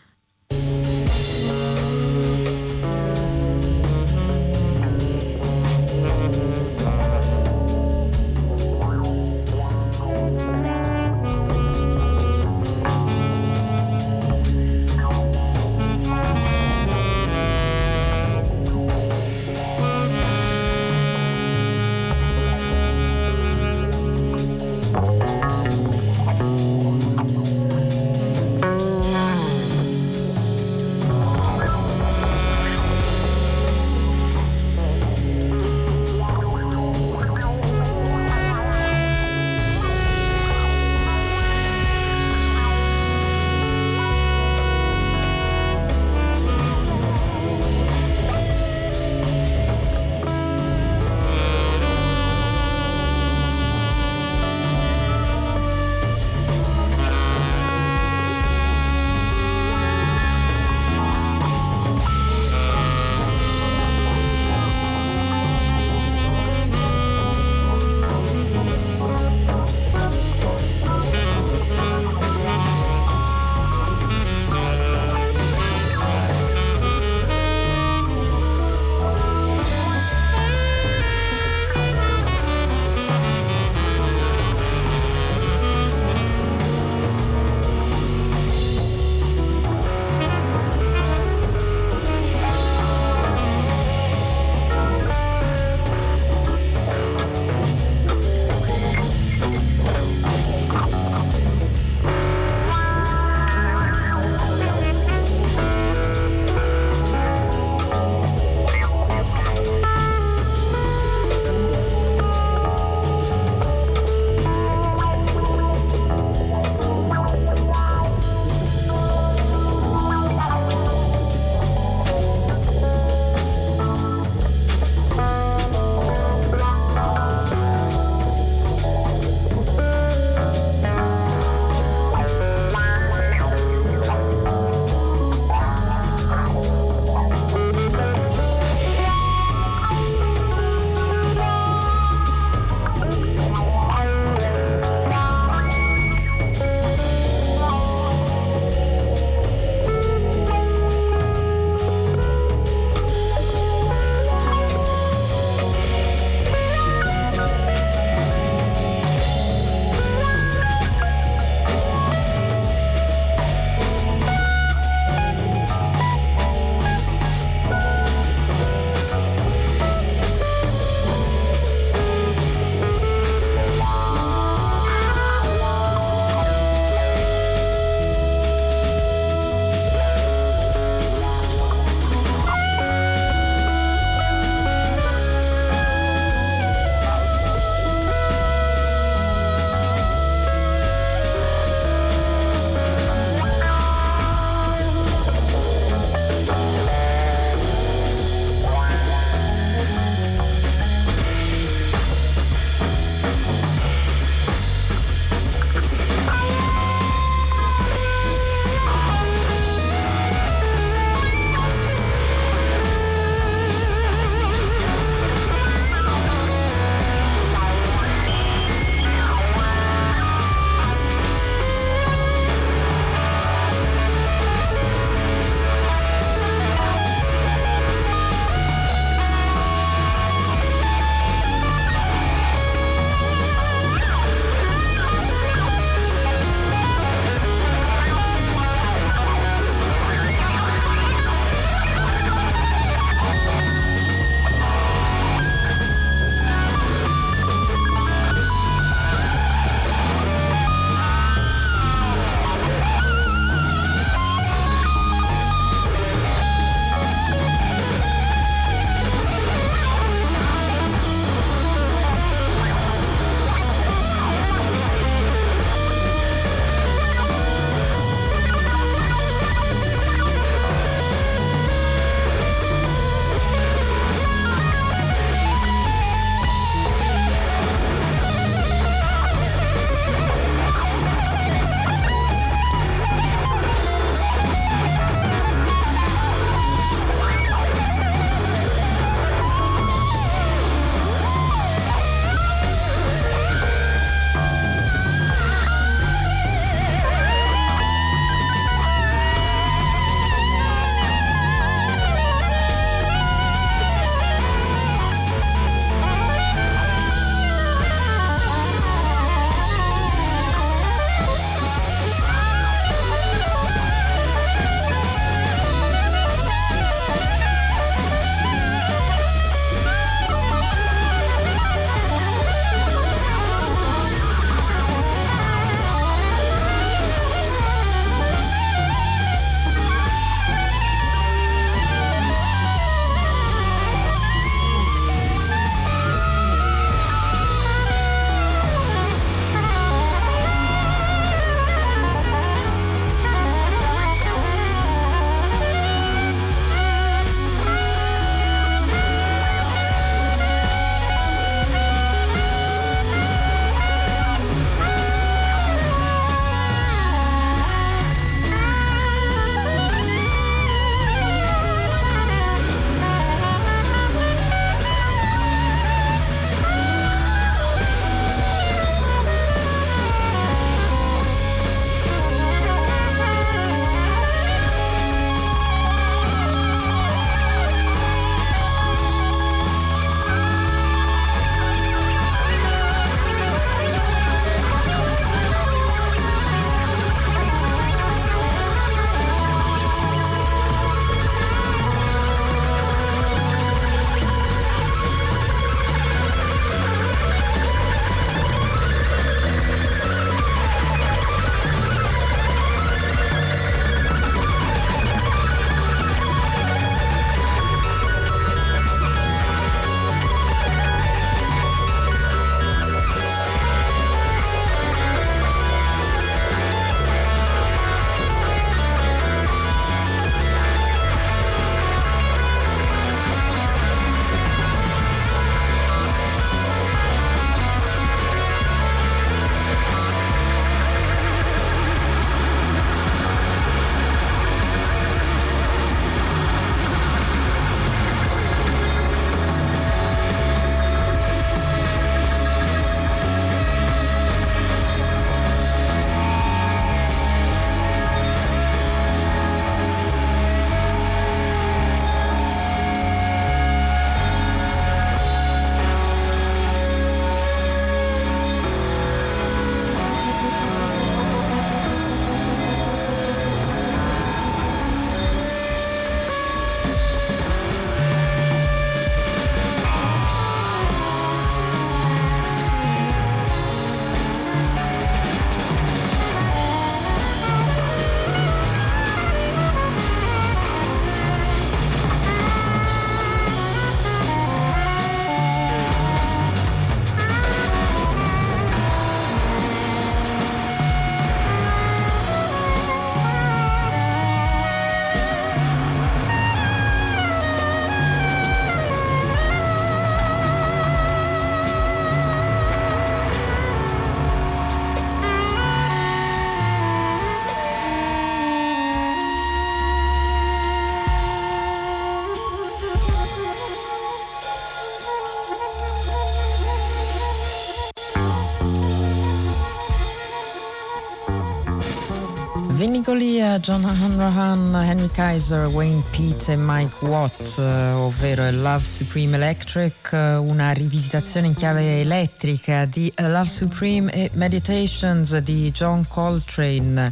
[523.03, 530.13] Golia, John Hanrahan, Henry Kaiser, Wayne Pete e Mike Watt, eh, ovvero Love Supreme Electric,
[530.13, 537.11] eh, una rivisitazione in chiave elettrica di A Love Supreme e Meditations di John Coltrane,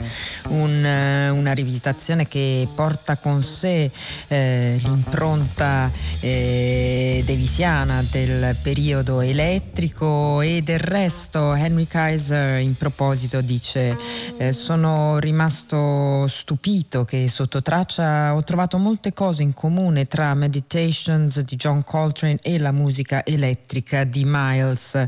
[0.52, 3.90] un, eh, una rivisitazione che porta con sé
[4.28, 13.98] eh, l'impronta eh, devisiana del periodo elettrico e del resto Henry Kaiser in proposito dice
[14.38, 21.40] eh, sono rimasto stupito che sotto traccia ho trovato molte cose in comune tra Meditations
[21.42, 25.02] di John Coltrane e la musica elettrica di Miles,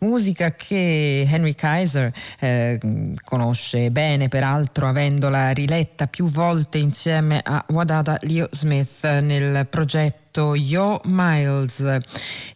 [0.00, 2.78] musica che Henry Kaiser eh,
[3.24, 11.00] conosce bene peraltro avendola riletta più volte insieme a Wadada Leo Smith nel progetto Yo
[11.04, 11.98] Miles.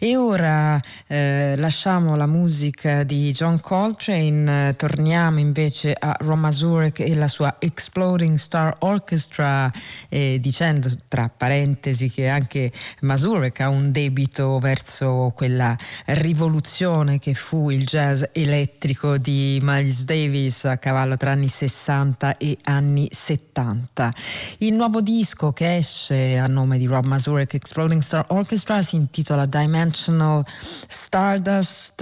[0.01, 6.99] E ora eh, lasciamo la musica di John Coltrane, eh, torniamo invece a Ron Mazurek
[7.01, 9.71] e la sua Exploding Star Orchestra,
[10.09, 12.73] eh, dicendo tra parentesi che anche
[13.03, 15.77] Mazurek ha un debito verso quella
[16.07, 22.59] rivoluzione che fu il jazz elettrico di Miles Davis a cavallo tra anni 60 e
[22.65, 24.13] anni 70.
[24.59, 29.45] Il nuovo disco che esce a nome di Rob Mazurek Exploding Star Orchestra si intitola
[29.45, 30.43] Dimensional
[30.89, 32.01] Stardust,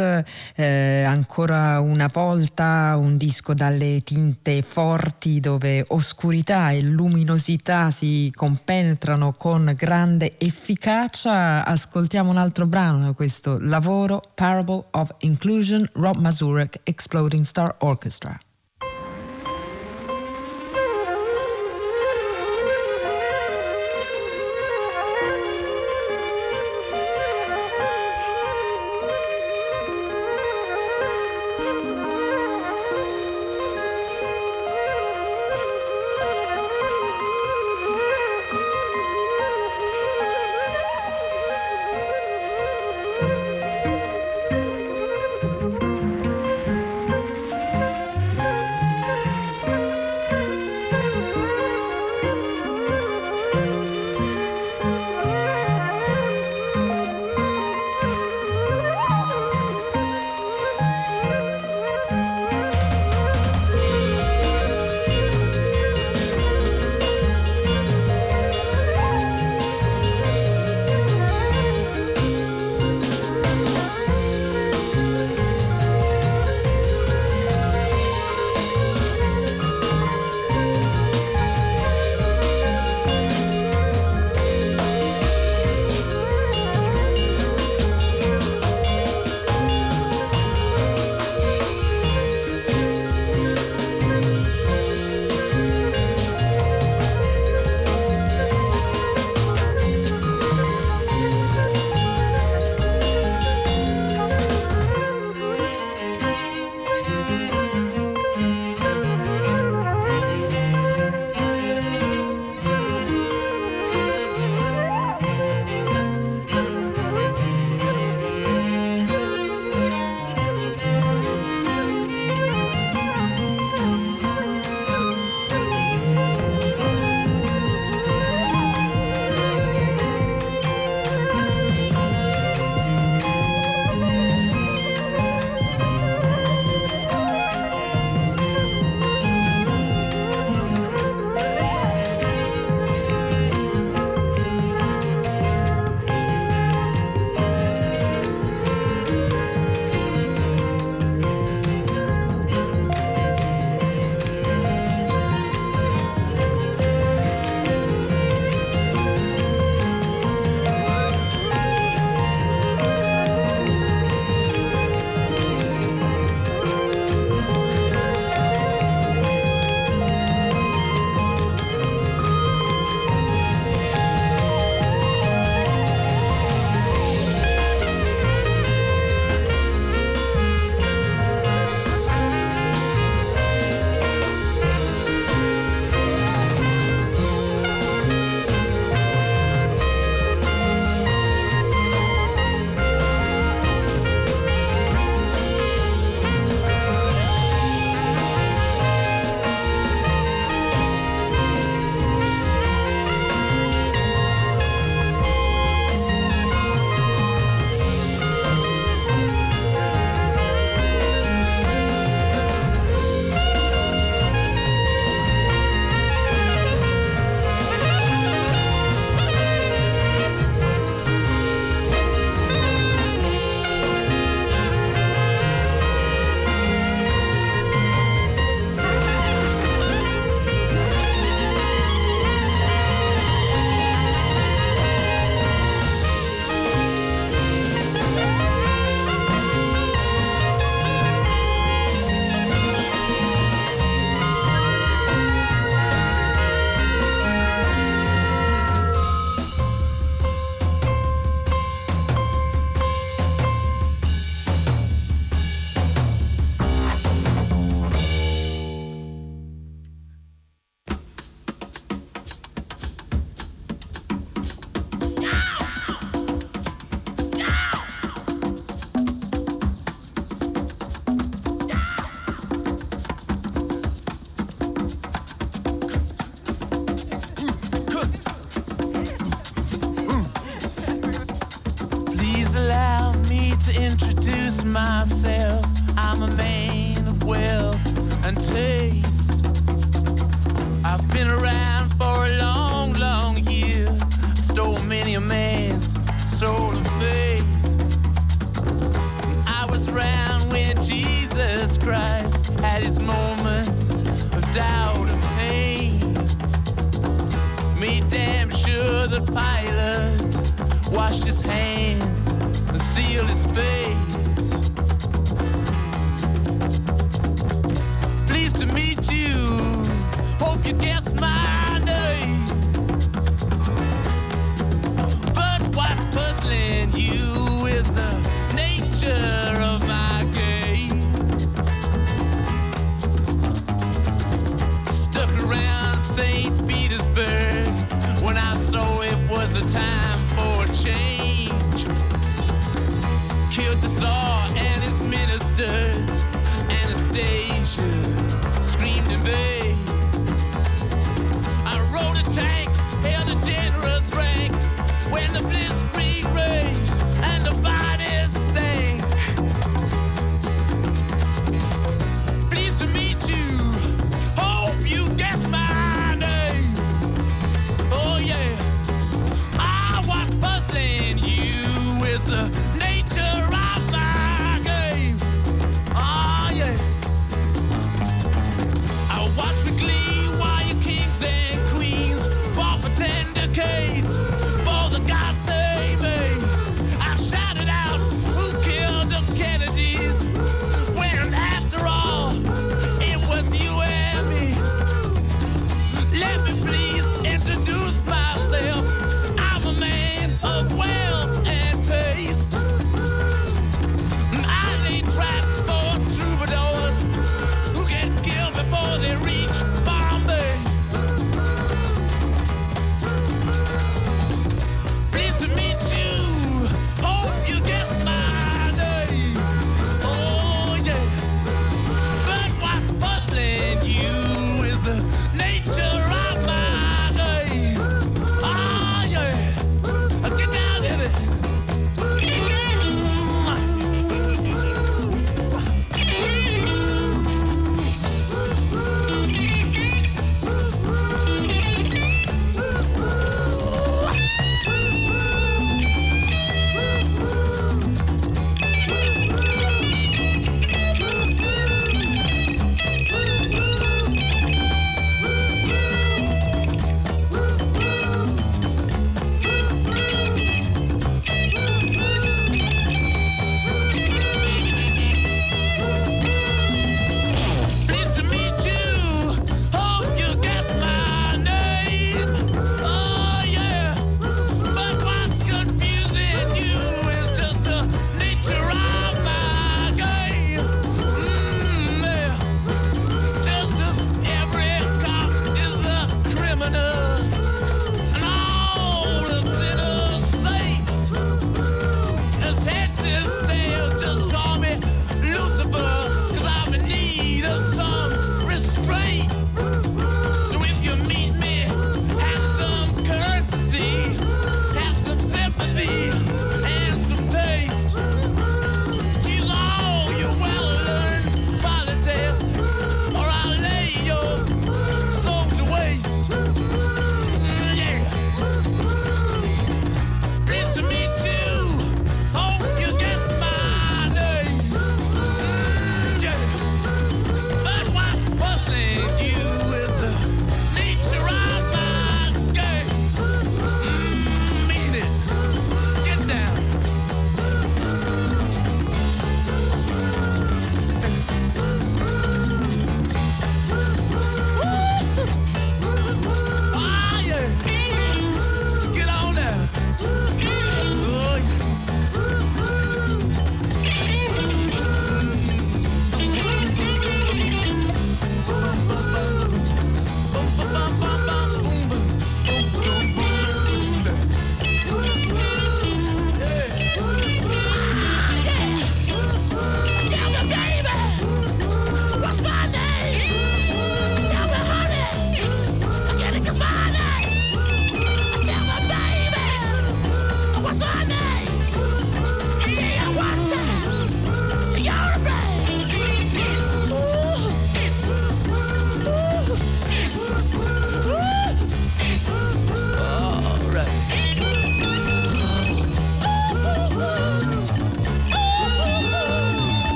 [0.54, 9.32] eh, ancora una volta un disco dalle tinte forti dove oscurità e luminosità si compenetrano
[9.32, 11.64] con grande efficacia.
[11.64, 18.38] Ascoltiamo un altro brano questo lavoro, Parable of Inclusion, Rob Mazurek Exploding Star Orchestra.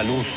[0.00, 0.29] salud.